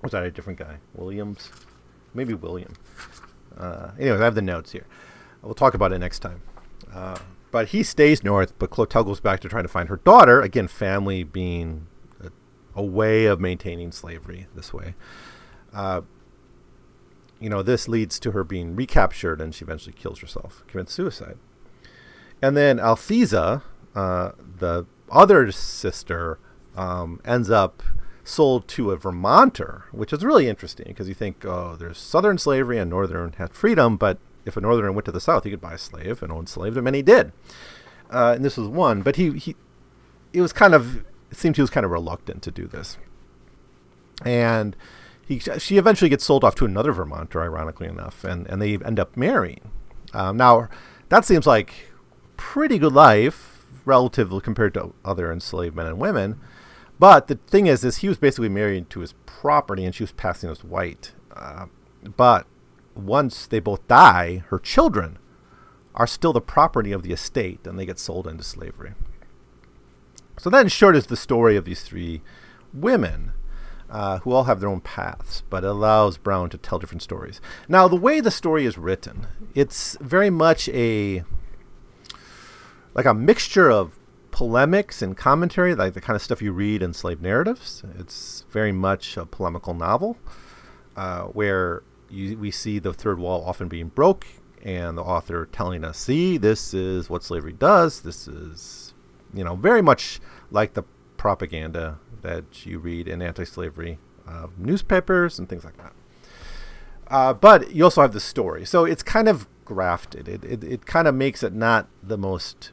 Was 0.00 0.12
that 0.12 0.22
a 0.22 0.30
different 0.30 0.60
guy? 0.60 0.76
Williams, 0.94 1.50
maybe 2.14 2.34
William. 2.34 2.74
Uh, 3.58 3.90
anyways, 3.98 4.20
I 4.20 4.24
have 4.26 4.36
the 4.36 4.42
notes 4.42 4.70
here. 4.70 4.86
We'll 5.42 5.54
talk 5.54 5.74
about 5.74 5.92
it 5.92 5.98
next 5.98 6.20
time. 6.20 6.40
Uh, 6.94 7.18
but 7.54 7.68
he 7.68 7.84
stays 7.84 8.24
north, 8.24 8.52
but 8.58 8.70
Clotel 8.70 9.04
goes 9.04 9.20
back 9.20 9.38
to 9.38 9.48
trying 9.48 9.62
to 9.62 9.68
find 9.68 9.88
her 9.88 9.98
daughter. 9.98 10.42
Again, 10.42 10.66
family 10.66 11.22
being 11.22 11.86
a, 12.20 12.30
a 12.74 12.82
way 12.82 13.26
of 13.26 13.38
maintaining 13.38 13.92
slavery 13.92 14.48
this 14.56 14.74
way. 14.74 14.96
Uh, 15.72 16.00
you 17.38 17.48
know, 17.48 17.62
this 17.62 17.86
leads 17.86 18.18
to 18.18 18.32
her 18.32 18.42
being 18.42 18.74
recaptured, 18.74 19.40
and 19.40 19.54
she 19.54 19.64
eventually 19.64 19.92
kills 19.92 20.18
herself, 20.18 20.64
commits 20.66 20.92
suicide. 20.92 21.38
And 22.42 22.56
then 22.56 22.78
Althesa, 22.78 23.62
uh, 23.94 24.32
the 24.58 24.86
other 25.08 25.52
sister, 25.52 26.40
um, 26.76 27.20
ends 27.24 27.50
up 27.50 27.84
sold 28.24 28.66
to 28.66 28.90
a 28.90 28.96
Vermonter, 28.96 29.84
which 29.92 30.12
is 30.12 30.24
really 30.24 30.48
interesting 30.48 30.86
because 30.88 31.06
you 31.06 31.14
think, 31.14 31.44
oh, 31.44 31.76
there's 31.78 31.98
Southern 31.98 32.36
slavery 32.36 32.78
and 32.78 32.90
Northern 32.90 33.32
had 33.34 33.54
freedom, 33.54 33.96
but 33.96 34.18
if 34.44 34.56
a 34.56 34.60
Northerner 34.60 34.92
went 34.92 35.04
to 35.06 35.12
the 35.12 35.20
South, 35.20 35.44
he 35.44 35.50
could 35.50 35.60
buy 35.60 35.74
a 35.74 35.78
slave 35.78 36.22
and 36.22 36.32
own 36.32 36.46
slaves, 36.46 36.76
and 36.76 36.84
many 36.84 37.02
did. 37.02 37.32
Uh, 38.10 38.34
and 38.36 38.44
this 38.44 38.56
was 38.56 38.68
one, 38.68 39.02
but 39.02 39.16
he, 39.16 39.32
he, 39.38 39.56
it 40.32 40.40
was 40.40 40.52
kind 40.52 40.74
of, 40.74 40.98
it 41.30 41.36
seemed 41.36 41.56
he 41.56 41.62
was 41.62 41.70
kind 41.70 41.84
of 41.84 41.90
reluctant 41.90 42.42
to 42.42 42.50
do 42.50 42.66
this. 42.66 42.98
And 44.24 44.76
he, 45.26 45.38
she 45.38 45.78
eventually 45.78 46.08
gets 46.08 46.24
sold 46.24 46.44
off 46.44 46.54
to 46.56 46.64
another 46.64 46.92
Vermonter, 46.92 47.42
ironically 47.42 47.88
enough, 47.88 48.24
and, 48.24 48.46
and 48.48 48.60
they 48.60 48.76
end 48.76 49.00
up 49.00 49.16
marrying. 49.16 49.70
Um, 50.12 50.36
now, 50.36 50.68
that 51.08 51.24
seems 51.24 51.46
like 51.46 51.92
pretty 52.36 52.78
good 52.78 52.92
life, 52.92 53.66
relatively 53.84 54.40
compared 54.40 54.74
to 54.74 54.94
other 55.04 55.32
enslaved 55.32 55.74
men 55.74 55.86
and 55.86 55.98
women. 55.98 56.40
But 56.98 57.26
the 57.26 57.36
thing 57.46 57.66
is, 57.66 57.84
is 57.84 57.98
he 57.98 58.08
was 58.08 58.18
basically 58.18 58.48
married 58.48 58.88
to 58.90 59.00
his 59.00 59.14
property, 59.26 59.84
and 59.84 59.94
she 59.94 60.02
was 60.02 60.12
passing 60.12 60.50
as 60.50 60.62
white. 60.62 61.12
Uh, 61.34 61.66
but 62.16 62.46
once 62.94 63.46
they 63.46 63.60
both 63.60 63.86
die, 63.88 64.44
her 64.48 64.58
children 64.58 65.18
are 65.94 66.06
still 66.06 66.32
the 66.32 66.40
property 66.40 66.92
of 66.92 67.02
the 67.02 67.12
estate, 67.12 67.66
and 67.66 67.78
they 67.78 67.86
get 67.86 67.98
sold 67.98 68.26
into 68.26 68.42
slavery. 68.42 68.94
So 70.38 70.50
that, 70.50 70.62
in 70.62 70.68
short, 70.68 70.96
is 70.96 71.06
the 71.06 71.16
story 71.16 71.56
of 71.56 71.64
these 71.64 71.82
three 71.82 72.22
women 72.72 73.32
uh, 73.88 74.18
who 74.18 74.32
all 74.32 74.44
have 74.44 74.60
their 74.60 74.68
own 74.68 74.80
paths, 74.80 75.42
but 75.48 75.62
it 75.62 75.70
allows 75.70 76.18
Brown 76.18 76.50
to 76.50 76.58
tell 76.58 76.78
different 76.78 77.02
stories. 77.02 77.40
Now, 77.68 77.86
the 77.86 77.96
way 77.96 78.20
the 78.20 78.30
story 78.30 78.66
is 78.66 78.76
written, 78.76 79.28
it's 79.54 79.96
very 80.00 80.30
much 80.30 80.68
a 80.70 81.22
like 82.94 83.06
a 83.06 83.14
mixture 83.14 83.70
of 83.70 83.98
polemics 84.30 85.02
and 85.02 85.16
commentary, 85.16 85.74
like 85.74 85.94
the 85.94 86.00
kind 86.00 86.16
of 86.16 86.22
stuff 86.22 86.42
you 86.42 86.52
read 86.52 86.82
in 86.82 86.92
slave 86.92 87.20
narratives. 87.20 87.84
It's 87.98 88.44
very 88.50 88.72
much 88.72 89.16
a 89.16 89.26
polemical 89.26 89.74
novel 89.74 90.16
uh, 90.96 91.22
where 91.24 91.82
you, 92.14 92.38
we 92.38 92.50
see 92.50 92.78
the 92.78 92.92
third 92.92 93.18
wall 93.18 93.44
often 93.44 93.68
being 93.68 93.88
broke, 93.88 94.26
and 94.62 94.96
the 94.96 95.02
author 95.02 95.46
telling 95.50 95.84
us, 95.84 95.98
"See, 95.98 96.38
this 96.38 96.72
is 96.72 97.10
what 97.10 97.22
slavery 97.22 97.52
does. 97.52 98.00
This 98.00 98.28
is, 98.28 98.94
you 99.32 99.44
know, 99.44 99.56
very 99.56 99.82
much 99.82 100.20
like 100.50 100.74
the 100.74 100.84
propaganda 101.16 101.98
that 102.22 102.66
you 102.66 102.78
read 102.78 103.08
in 103.08 103.20
anti-slavery 103.22 103.98
uh, 104.26 104.46
newspapers 104.56 105.38
and 105.38 105.48
things 105.48 105.64
like 105.64 105.76
that. 105.76 105.92
Uh, 107.08 107.34
but 107.34 107.74
you 107.74 107.84
also 107.84 108.00
have 108.00 108.12
the 108.12 108.20
story, 108.20 108.64
so 108.64 108.84
it's 108.84 109.02
kind 109.02 109.28
of 109.28 109.46
grafted. 109.64 110.28
It 110.28 110.44
it, 110.44 110.64
it 110.64 110.86
kind 110.86 111.06
of 111.06 111.14
makes 111.14 111.42
it 111.42 111.52
not 111.52 111.88
the 112.02 112.16
most, 112.16 112.72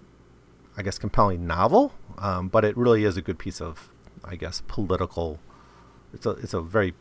I 0.77 0.81
guess, 0.83 0.97
compelling 0.97 1.45
novel, 1.45 1.93
um, 2.17 2.47
but 2.47 2.63
it 2.63 2.77
really 2.77 3.03
is 3.03 3.17
a 3.17 3.21
good 3.21 3.37
piece 3.37 3.59
of, 3.59 3.93
I 4.23 4.35
guess, 4.35 4.61
political. 4.67 5.39
It's 6.13 6.25
a 6.25 6.31
it's 6.31 6.53
a 6.53 6.61
very, 6.61 6.93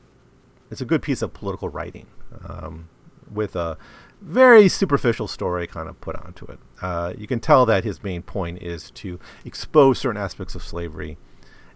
it's 0.70 0.81
a 0.81 0.85
good 0.85 1.03
piece 1.03 1.22
of 1.22 1.33
political 1.33 1.68
writing, 1.68 2.07
um, 2.48 2.88
with 3.30 3.56
a 3.56 3.76
very 4.20 4.68
superficial 4.68 5.26
story 5.26 5.66
kind 5.66 5.88
of 5.88 6.00
put 6.00 6.16
onto 6.16 6.44
it. 6.46 6.58
Uh, 6.82 7.14
you 7.16 7.26
can 7.26 7.40
tell 7.40 7.64
that 7.66 7.84
his 7.84 8.02
main 8.02 8.22
point 8.22 8.62
is 8.62 8.90
to 8.92 9.18
expose 9.44 9.98
certain 9.98 10.20
aspects 10.20 10.54
of 10.54 10.62
slavery 10.62 11.16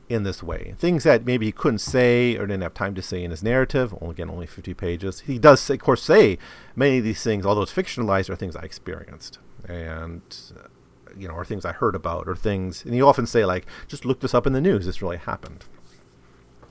in 0.09 0.23
this 0.23 0.43
way. 0.43 0.75
Things 0.77 1.05
that 1.05 1.25
maybe 1.25 1.47
he 1.47 1.53
couldn't 1.53 1.79
say 1.79 2.37
or 2.37 2.47
didn't 2.47 2.63
have 2.63 2.75
time 2.75 2.95
to 2.95 3.03
say 3.03 3.25
in 3.25 3.31
his 3.31 3.43
narrative. 3.43 3.95
Again, 4.03 4.29
only 4.29 4.47
50 4.47 4.75
pages. 4.75 5.21
He 5.21 5.39
does, 5.39 5.69
of 5.71 5.79
course, 5.79 6.03
say 6.03 6.39
many 6.77 6.99
of 6.99 7.05
these 7.05 7.23
things, 7.23 7.47
although 7.47 7.63
it's 7.63 7.73
fictionalized, 7.73 8.29
are 8.29 8.37
things 8.37 8.57
I 8.57 8.63
experienced 8.63 9.39
and 9.67 10.23
uh, 10.59 10.69
you 11.17 11.29
know, 11.29 11.35
or 11.35 11.45
things 11.45 11.65
I 11.65 11.73
heard 11.73 11.95
about, 11.95 12.29
or 12.29 12.35
things. 12.35 12.85
And 12.85 12.95
you 12.95 13.07
often 13.07 13.27
say 13.27 13.45
like, 13.45 13.67
just 13.87 14.05
look 14.05 14.21
this 14.21 14.35
up 14.35 14.47
in 14.47 14.53
the 14.53 14.61
news. 14.61 14.85
This 14.85 15.01
really 15.01 15.17
happened. 15.17 15.65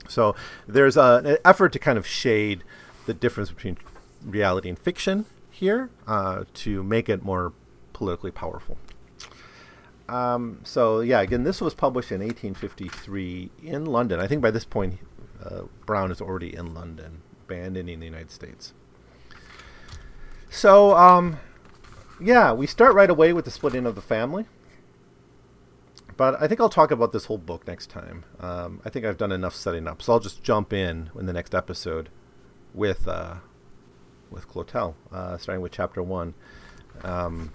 So 0.08 0.36
there's 0.68 0.96
a, 0.96 1.22
an 1.24 1.38
effort 1.44 1.72
to 1.72 1.78
kind 1.78 1.96
of 1.98 2.06
shade 2.06 2.62
the 3.06 3.14
difference 3.14 3.50
between 3.50 3.78
reality 4.24 4.68
and 4.68 4.78
fiction 4.78 5.26
here 5.50 5.90
uh, 6.06 6.44
to 6.54 6.82
make 6.82 7.08
it 7.08 7.22
more 7.22 7.52
politically 7.92 8.30
powerful. 8.30 8.76
Um, 10.08 10.60
so 10.64 11.00
yeah, 11.00 11.20
again, 11.20 11.44
this 11.44 11.60
was 11.60 11.74
published 11.74 12.12
in 12.12 12.20
1853 12.20 13.50
in 13.62 13.86
London. 13.86 14.20
I 14.20 14.26
think 14.26 14.42
by 14.42 14.50
this 14.50 14.64
point, 14.64 14.98
uh, 15.42 15.62
Brown 15.86 16.10
is 16.10 16.20
already 16.20 16.54
in 16.54 16.74
London, 16.74 17.22
abandoning 17.46 18.00
the 18.00 18.06
United 18.06 18.30
States. 18.30 18.74
So 20.50 20.96
um, 20.96 21.38
yeah, 22.20 22.52
we 22.52 22.66
start 22.66 22.94
right 22.94 23.10
away 23.10 23.32
with 23.32 23.44
the 23.44 23.50
splitting 23.50 23.86
of 23.86 23.94
the 23.94 24.02
family. 24.02 24.46
But 26.16 26.40
I 26.40 26.46
think 26.46 26.60
I'll 26.60 26.68
talk 26.68 26.92
about 26.92 27.12
this 27.12 27.24
whole 27.24 27.38
book 27.38 27.66
next 27.66 27.90
time. 27.90 28.24
Um, 28.38 28.80
I 28.84 28.90
think 28.90 29.04
I've 29.04 29.16
done 29.16 29.32
enough 29.32 29.54
setting 29.54 29.88
up, 29.88 30.00
so 30.00 30.12
I'll 30.12 30.20
just 30.20 30.44
jump 30.44 30.72
in 30.72 31.10
in 31.18 31.26
the 31.26 31.32
next 31.32 31.56
episode 31.56 32.08
with 32.74 33.08
uh, 33.08 33.36
with 34.30 34.48
Clotel, 34.48 34.94
uh, 35.12 35.38
starting 35.38 35.62
with 35.62 35.72
chapter 35.72 36.02
one. 36.02 36.34
Um, 37.02 37.52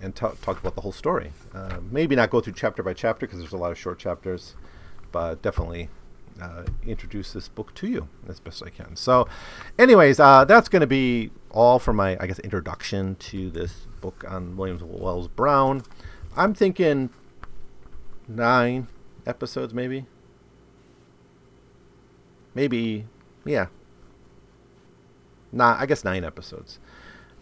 and 0.00 0.14
t- 0.14 0.26
talk 0.42 0.60
about 0.60 0.74
the 0.74 0.80
whole 0.80 0.92
story. 0.92 1.32
Uh, 1.52 1.78
maybe 1.90 2.14
not 2.14 2.30
go 2.30 2.40
through 2.40 2.52
chapter 2.52 2.82
by 2.82 2.94
chapter 2.94 3.26
because 3.26 3.40
there's 3.40 3.52
a 3.52 3.56
lot 3.56 3.72
of 3.72 3.78
short 3.78 3.98
chapters, 3.98 4.54
but 5.10 5.42
definitely 5.42 5.88
uh, 6.40 6.64
introduce 6.86 7.32
this 7.32 7.48
book 7.48 7.74
to 7.74 7.88
you 7.88 8.08
as 8.28 8.40
best 8.40 8.62
I 8.64 8.70
can. 8.70 8.96
So, 8.96 9.28
anyways, 9.78 10.20
uh, 10.20 10.44
that's 10.44 10.68
going 10.68 10.80
to 10.80 10.86
be 10.86 11.30
all 11.50 11.78
for 11.78 11.92
my, 11.92 12.16
I 12.20 12.26
guess, 12.26 12.38
introduction 12.40 13.16
to 13.16 13.50
this 13.50 13.86
book 14.00 14.24
on 14.28 14.56
Williams 14.56 14.82
Wells 14.82 15.28
Brown. 15.28 15.82
I'm 16.36 16.54
thinking 16.54 17.10
nine 18.28 18.88
episodes, 19.26 19.74
maybe. 19.74 20.06
Maybe, 22.54 23.06
yeah. 23.44 23.66
Nah, 25.52 25.76
I 25.78 25.86
guess 25.86 26.04
nine 26.04 26.24
episodes 26.24 26.78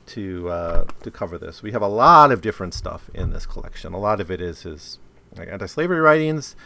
to 0.07 0.49
uh, 0.49 0.85
to 1.03 1.11
cover 1.11 1.39
this. 1.39 1.63
We 1.63 1.73
have 1.73 1.83
a 1.83 1.89
lot 1.89 2.33
of 2.33 2.41
different 2.41 2.75
stuff 2.75 3.11
in 3.15 3.31
this 3.31 3.47
collection. 3.47 3.93
A 3.93 3.99
lot 3.99 4.21
of 4.21 4.31
it 4.31 4.41
is 4.41 4.63
his 4.63 4.99
like, 5.37 5.49
anti-slavery 5.49 6.01
writings. 6.01 6.57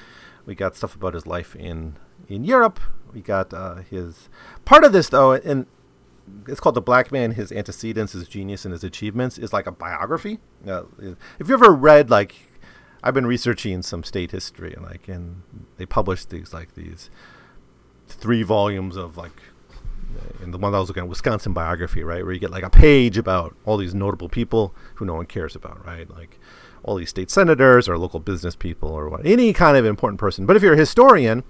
We 0.47 0.55
got 0.55 0.77
stuff 0.77 0.95
about 0.95 1.15
his 1.15 1.27
life 1.27 1.57
in 1.57 1.97
in 2.29 2.45
Europe. 2.45 2.81
We 3.13 3.21
got 3.21 3.53
uh, 3.53 3.77
his 3.77 4.29
part 4.65 4.85
of 4.85 4.93
this 4.93 5.09
though, 5.09 5.33
and 5.33 5.67
it's 6.47 6.61
called 6.61 6.77
the 6.77 6.83
Black 6.83 7.11
Man: 7.11 7.33
His 7.33 7.51
Antecedents, 7.51 8.13
His 8.13 8.29
Genius, 8.29 8.65
and 8.65 8.73
His 8.73 8.85
Achievements. 8.85 9.39
Is 9.39 9.53
like 9.53 9.67
a 9.67 9.73
biography. 9.73 10.39
Uh, 10.67 10.85
if 11.39 11.49
you 11.49 11.55
ever 11.55 11.73
read 11.73 12.11
like, 12.11 12.35
I've 13.03 13.15
been 13.15 13.27
researching 13.27 13.83
some 13.83 14.05
state 14.05 14.31
history, 14.31 14.75
and 14.75 14.85
like, 14.85 15.09
and 15.09 15.43
they 15.77 15.87
published 15.87 16.31
these 16.31 16.53
like 16.53 16.75
these 16.75 17.11
three 18.07 18.43
volumes 18.43 18.97
of 18.97 19.17
like 19.17 19.41
in 20.43 20.51
the 20.51 20.59
one 20.59 20.73
that 20.73 20.79
I 20.79 20.81
was 20.81 20.89
looking 20.89 21.03
at, 21.03 21.09
Wisconsin 21.09 21.53
biography, 21.53 22.03
right, 22.03 22.25
where 22.25 22.33
you 22.33 22.41
get 22.41 22.51
like 22.51 22.63
a 22.63 22.71
page 22.71 23.19
about 23.19 23.55
all 23.65 23.77
these 23.77 23.95
notable 23.95 24.29
people 24.29 24.75
who 24.97 25.05
no 25.05 25.15
one 25.15 25.27
cares 25.27 25.55
about, 25.55 25.85
right, 25.85 26.11
like 26.11 26.39
all 26.83 26.97
these 26.97 27.11
state 27.11 27.31
senators 27.31 27.89
or 27.89 27.99
local 27.99 28.21
business 28.21 28.57
people 28.57 28.91
or 28.91 29.09
what, 29.09 29.25
any 29.25 29.53
kind 29.53 29.77
of 29.77 29.85
important 29.85 30.19
person. 30.19 30.47
But 30.47 30.57
if 30.57 30.63
you're 30.63 30.75
a 30.75 30.79
historian 30.79 31.45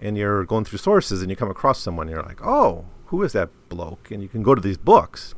and 0.00 0.16
you're 0.16 0.44
going 0.44 0.64
through 0.64 0.78
sources 0.78 1.20
and 1.20 1.30
you 1.30 1.36
come 1.36 1.50
across 1.50 1.78
someone, 1.78 2.08
you're 2.08 2.22
like, 2.22 2.44
oh, 2.44 2.86
who 3.06 3.22
is 3.22 3.32
that 3.32 3.50
bloke? 3.68 4.10
And 4.10 4.22
you 4.22 4.28
can 4.28 4.42
go 4.42 4.54
to 4.54 4.60
these 4.60 4.78
books 4.78 5.34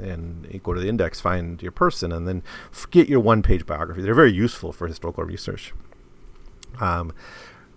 and 0.00 0.46
go 0.62 0.72
to 0.72 0.80
the 0.80 0.88
index, 0.88 1.20
find 1.20 1.60
your 1.60 1.72
person, 1.72 2.12
and 2.12 2.26
then 2.26 2.42
get 2.90 3.08
your 3.08 3.20
one-page 3.20 3.66
biography. 3.66 4.02
They're 4.02 4.14
very 4.14 4.32
useful 4.32 4.72
for 4.72 4.86
historical 4.86 5.24
research. 5.24 5.74
Um, 6.80 7.12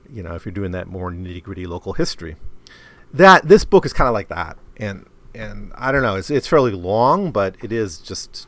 you 0.09 0.23
know, 0.23 0.35
if 0.35 0.45
you're 0.45 0.53
doing 0.53 0.71
that 0.71 0.87
more 0.87 1.11
nitty-gritty 1.11 1.65
local 1.65 1.93
history, 1.93 2.35
that 3.14 3.47
this 3.47 3.66
book 3.66 3.86
is 3.86 3.93
kind 3.93 4.07
of 4.07 4.14
like 4.14 4.30
that, 4.30 4.57
and 4.78 5.05
and 5.34 5.72
I 5.76 5.91
don't 5.91 6.01
know, 6.01 6.16
it's 6.16 6.30
it's 6.30 6.47
fairly 6.47 6.72
long, 6.72 7.32
but 7.32 7.55
it 7.64 7.72
is 7.72 7.99
just 7.99 8.47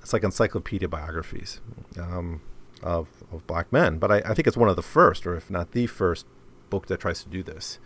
it's 0.00 0.12
like 0.12 0.22
encyclopedia 0.22 0.88
biographies 0.88 1.60
um, 2.00 2.40
of 2.82 3.08
of 3.32 3.46
black 3.46 3.72
men. 3.72 3.98
But 3.98 4.12
I, 4.12 4.16
I 4.18 4.34
think 4.34 4.46
it's 4.46 4.56
one 4.56 4.68
of 4.68 4.76
the 4.76 4.82
first, 4.82 5.26
or 5.26 5.36
if 5.36 5.50
not 5.50 5.72
the 5.72 5.86
first, 5.86 6.26
book 6.70 6.86
that 6.86 7.00
tries 7.00 7.22
to 7.22 7.28
do 7.28 7.42
this. 7.42 7.78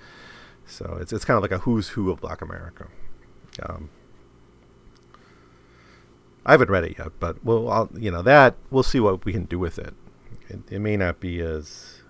So 0.66 0.98
it's 1.00 1.12
it's 1.12 1.24
kind 1.24 1.36
of 1.36 1.42
like 1.42 1.52
a 1.52 1.58
who's 1.58 1.90
who 1.90 2.10
of 2.10 2.20
Black 2.20 2.42
America. 2.42 2.88
Um, 3.62 3.90
I 6.44 6.52
haven't 6.52 6.70
read 6.70 6.84
it 6.84 6.96
yet, 6.98 7.08
but 7.18 7.44
we'll 7.44 7.70
I'll, 7.70 7.90
you 7.96 8.10
know 8.10 8.22
that 8.22 8.56
we'll 8.70 8.82
see 8.82 9.00
what 9.00 9.24
we 9.24 9.32
can 9.32 9.44
do 9.44 9.58
with 9.58 9.78
it. 9.78 9.94
It, 10.48 10.60
it 10.70 10.78
may 10.78 10.96
not 10.96 11.20
be 11.20 11.40
as 11.40 12.02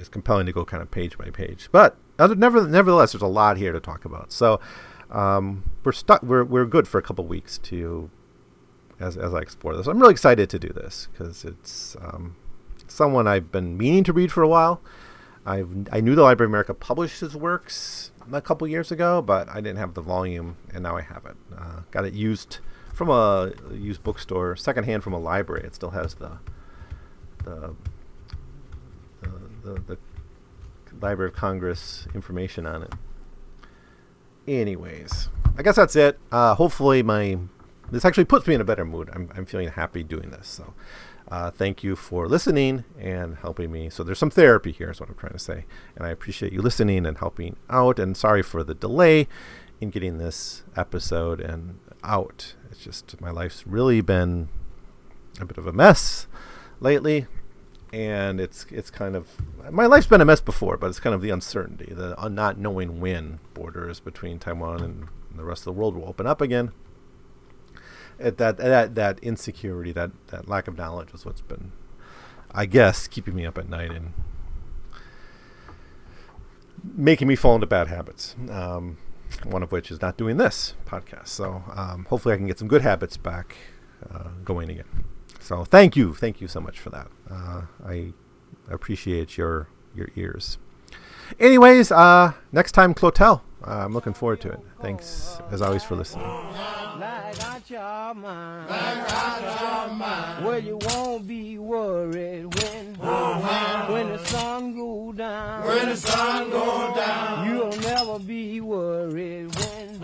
as 0.00 0.08
compelling 0.08 0.46
to 0.46 0.52
go 0.52 0.64
kind 0.64 0.82
of 0.82 0.90
page 0.90 1.16
by 1.18 1.30
page, 1.30 1.68
but 1.72 1.96
never, 2.18 2.66
nevertheless, 2.66 3.12
there's 3.12 3.22
a 3.22 3.26
lot 3.26 3.56
here 3.56 3.72
to 3.72 3.80
talk 3.80 4.04
about. 4.04 4.32
So 4.32 4.60
um, 5.10 5.70
we're 5.84 5.92
stuck. 5.92 6.22
We're 6.22 6.44
we're 6.44 6.66
good 6.66 6.86
for 6.86 6.98
a 6.98 7.02
couple 7.02 7.26
weeks 7.26 7.58
to 7.58 8.10
as 9.00 9.16
as 9.16 9.34
I 9.34 9.38
explore 9.38 9.76
this. 9.76 9.86
I'm 9.86 9.98
really 9.98 10.12
excited 10.12 10.50
to 10.50 10.58
do 10.58 10.68
this 10.68 11.08
because 11.12 11.44
it's 11.44 11.96
um, 12.00 12.36
someone 12.86 13.26
I've 13.26 13.50
been 13.50 13.76
meaning 13.76 14.04
to 14.04 14.12
read 14.12 14.32
for 14.32 14.42
a 14.42 14.48
while. 14.48 14.80
I've 15.46 15.88
I 15.92 16.00
knew 16.00 16.14
the 16.14 16.22
Library 16.22 16.46
of 16.46 16.50
America 16.50 16.74
published 16.74 17.20
his 17.20 17.34
works 17.34 18.10
a 18.32 18.42
couple 18.42 18.66
years 18.68 18.92
ago, 18.92 19.22
but 19.22 19.48
I 19.48 19.56
didn't 19.56 19.78
have 19.78 19.94
the 19.94 20.02
volume, 20.02 20.56
and 20.74 20.82
now 20.82 20.96
I 20.96 21.02
have 21.02 21.24
it. 21.24 21.36
Uh, 21.56 21.80
got 21.90 22.04
it 22.04 22.12
used 22.12 22.58
from 22.92 23.08
a 23.08 23.52
used 23.72 24.02
bookstore, 24.02 24.56
secondhand 24.56 25.02
from 25.02 25.12
a 25.12 25.18
library. 25.18 25.64
It 25.64 25.74
still 25.74 25.90
has 25.90 26.14
the 26.14 26.38
the 27.44 27.74
the, 29.22 29.30
the, 29.62 29.80
the 29.80 29.98
Library 31.00 31.30
of 31.30 31.36
Congress 31.36 32.06
information 32.14 32.66
on 32.66 32.82
it. 32.82 32.92
Anyways, 34.46 35.28
I 35.56 35.62
guess 35.62 35.76
that's 35.76 35.96
it. 35.96 36.18
Uh, 36.32 36.54
hopefully, 36.54 37.02
my 37.02 37.38
this 37.90 38.04
actually 38.04 38.24
puts 38.24 38.46
me 38.46 38.54
in 38.54 38.60
a 38.60 38.64
better 38.64 38.84
mood. 38.84 39.10
I'm 39.12 39.30
I'm 39.34 39.46
feeling 39.46 39.68
happy 39.68 40.02
doing 40.02 40.30
this. 40.30 40.48
So, 40.48 40.74
uh, 41.30 41.50
thank 41.50 41.82
you 41.82 41.96
for 41.96 42.26
listening 42.26 42.84
and 42.98 43.36
helping 43.36 43.70
me. 43.70 43.90
So 43.90 44.02
there's 44.02 44.18
some 44.18 44.30
therapy 44.30 44.72
here, 44.72 44.90
is 44.90 45.00
what 45.00 45.08
I'm 45.08 45.16
trying 45.16 45.32
to 45.32 45.38
say, 45.38 45.66
and 45.96 46.06
I 46.06 46.10
appreciate 46.10 46.52
you 46.52 46.62
listening 46.62 47.04
and 47.04 47.18
helping 47.18 47.56
out. 47.68 47.98
And 47.98 48.16
sorry 48.16 48.42
for 48.42 48.64
the 48.64 48.74
delay 48.74 49.28
in 49.80 49.90
getting 49.90 50.18
this 50.18 50.62
episode 50.76 51.40
and 51.40 51.78
out. 52.02 52.54
It's 52.70 52.82
just 52.82 53.20
my 53.20 53.30
life's 53.30 53.66
really 53.66 54.00
been 54.00 54.48
a 55.40 55.44
bit 55.44 55.58
of 55.58 55.66
a 55.66 55.72
mess 55.72 56.26
lately 56.80 57.26
and 57.92 58.40
it's 58.40 58.66
it's 58.70 58.90
kind 58.90 59.16
of 59.16 59.28
my 59.70 59.86
life's 59.86 60.06
been 60.06 60.20
a 60.20 60.24
mess 60.24 60.40
before, 60.40 60.76
but 60.76 60.88
it's 60.88 61.00
kind 61.00 61.14
of 61.14 61.22
the 61.22 61.30
uncertainty, 61.30 61.92
the 61.94 62.18
uh, 62.20 62.28
not 62.28 62.58
knowing 62.58 63.00
when 63.00 63.40
borders 63.54 64.00
between 64.00 64.38
Taiwan 64.38 64.82
and 64.82 65.08
the 65.34 65.44
rest 65.44 65.62
of 65.62 65.74
the 65.74 65.80
world 65.80 65.94
will 65.96 66.08
open 66.08 66.26
up 66.26 66.40
again. 66.40 66.72
At 68.20 68.36
that 68.38 68.58
that 68.58 68.94
that 68.94 69.18
insecurity, 69.20 69.92
that 69.92 70.10
that 70.28 70.48
lack 70.48 70.68
of 70.68 70.76
knowledge 70.76 71.14
is 71.14 71.24
what's 71.24 71.40
been, 71.40 71.72
I 72.52 72.66
guess, 72.66 73.06
keeping 73.06 73.34
me 73.34 73.46
up 73.46 73.56
at 73.56 73.68
night 73.68 73.90
and 73.90 74.12
making 76.82 77.28
me 77.28 77.36
fall 77.36 77.54
into 77.54 77.66
bad 77.66 77.88
habits. 77.88 78.34
Um, 78.50 78.98
one 79.44 79.62
of 79.62 79.70
which 79.70 79.90
is 79.90 80.00
not 80.00 80.16
doing 80.16 80.36
this 80.36 80.74
podcast. 80.86 81.28
So 81.28 81.62
um, 81.74 82.06
hopefully, 82.08 82.34
I 82.34 82.38
can 82.38 82.46
get 82.46 82.58
some 82.58 82.68
good 82.68 82.82
habits 82.82 83.16
back 83.16 83.56
uh, 84.10 84.30
going 84.44 84.70
again. 84.70 85.04
So 85.48 85.64
thank 85.64 85.96
you, 85.96 86.12
thank 86.12 86.42
you 86.42 86.46
so 86.46 86.60
much 86.60 86.78
for 86.78 86.90
that. 86.90 87.08
Uh, 87.30 87.62
I 87.82 88.12
appreciate 88.70 89.38
your 89.38 89.68
your 89.94 90.08
ears. 90.14 90.58
Anyways, 91.40 91.90
uh, 91.90 92.32
next 92.52 92.72
time 92.72 92.92
Clotel. 92.92 93.40
Uh, 93.66 93.84
I'm 93.84 93.94
looking 93.94 94.12
forward 94.12 94.42
to 94.42 94.50
it. 94.50 94.60
Thanks 94.82 95.40
as 95.50 95.62
always 95.62 95.82
for 95.82 95.96
listening. 95.96 96.26
Like 96.26 97.40
I 97.42 97.62
your 97.66 98.14
mind. 98.14 98.68
Well, 100.44 100.58
you 100.58 100.78
won't 100.82 101.26
be 101.26 101.56
worried 101.56 102.54
when 102.54 102.94
when 103.90 104.08
the 104.08 104.18
sun 104.26 104.76
go 104.76 105.12
down. 105.12 105.64
When 105.66 105.88
the 105.88 105.96
sun 105.96 106.50
go 106.50 106.92
down, 106.94 107.48
You'll 107.48 107.76
never 107.80 108.18
be 108.18 108.60
worried 108.60 109.48
when 109.56 110.00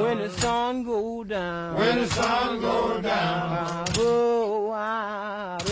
when 0.00 0.18
the 0.18 0.30
sun 0.30 0.82
go 0.82 1.24
down. 1.24 1.78
when 1.78 1.98
the 1.98 2.06
sun 2.08 2.60
go 2.62 3.00
Wow. 4.76 5.65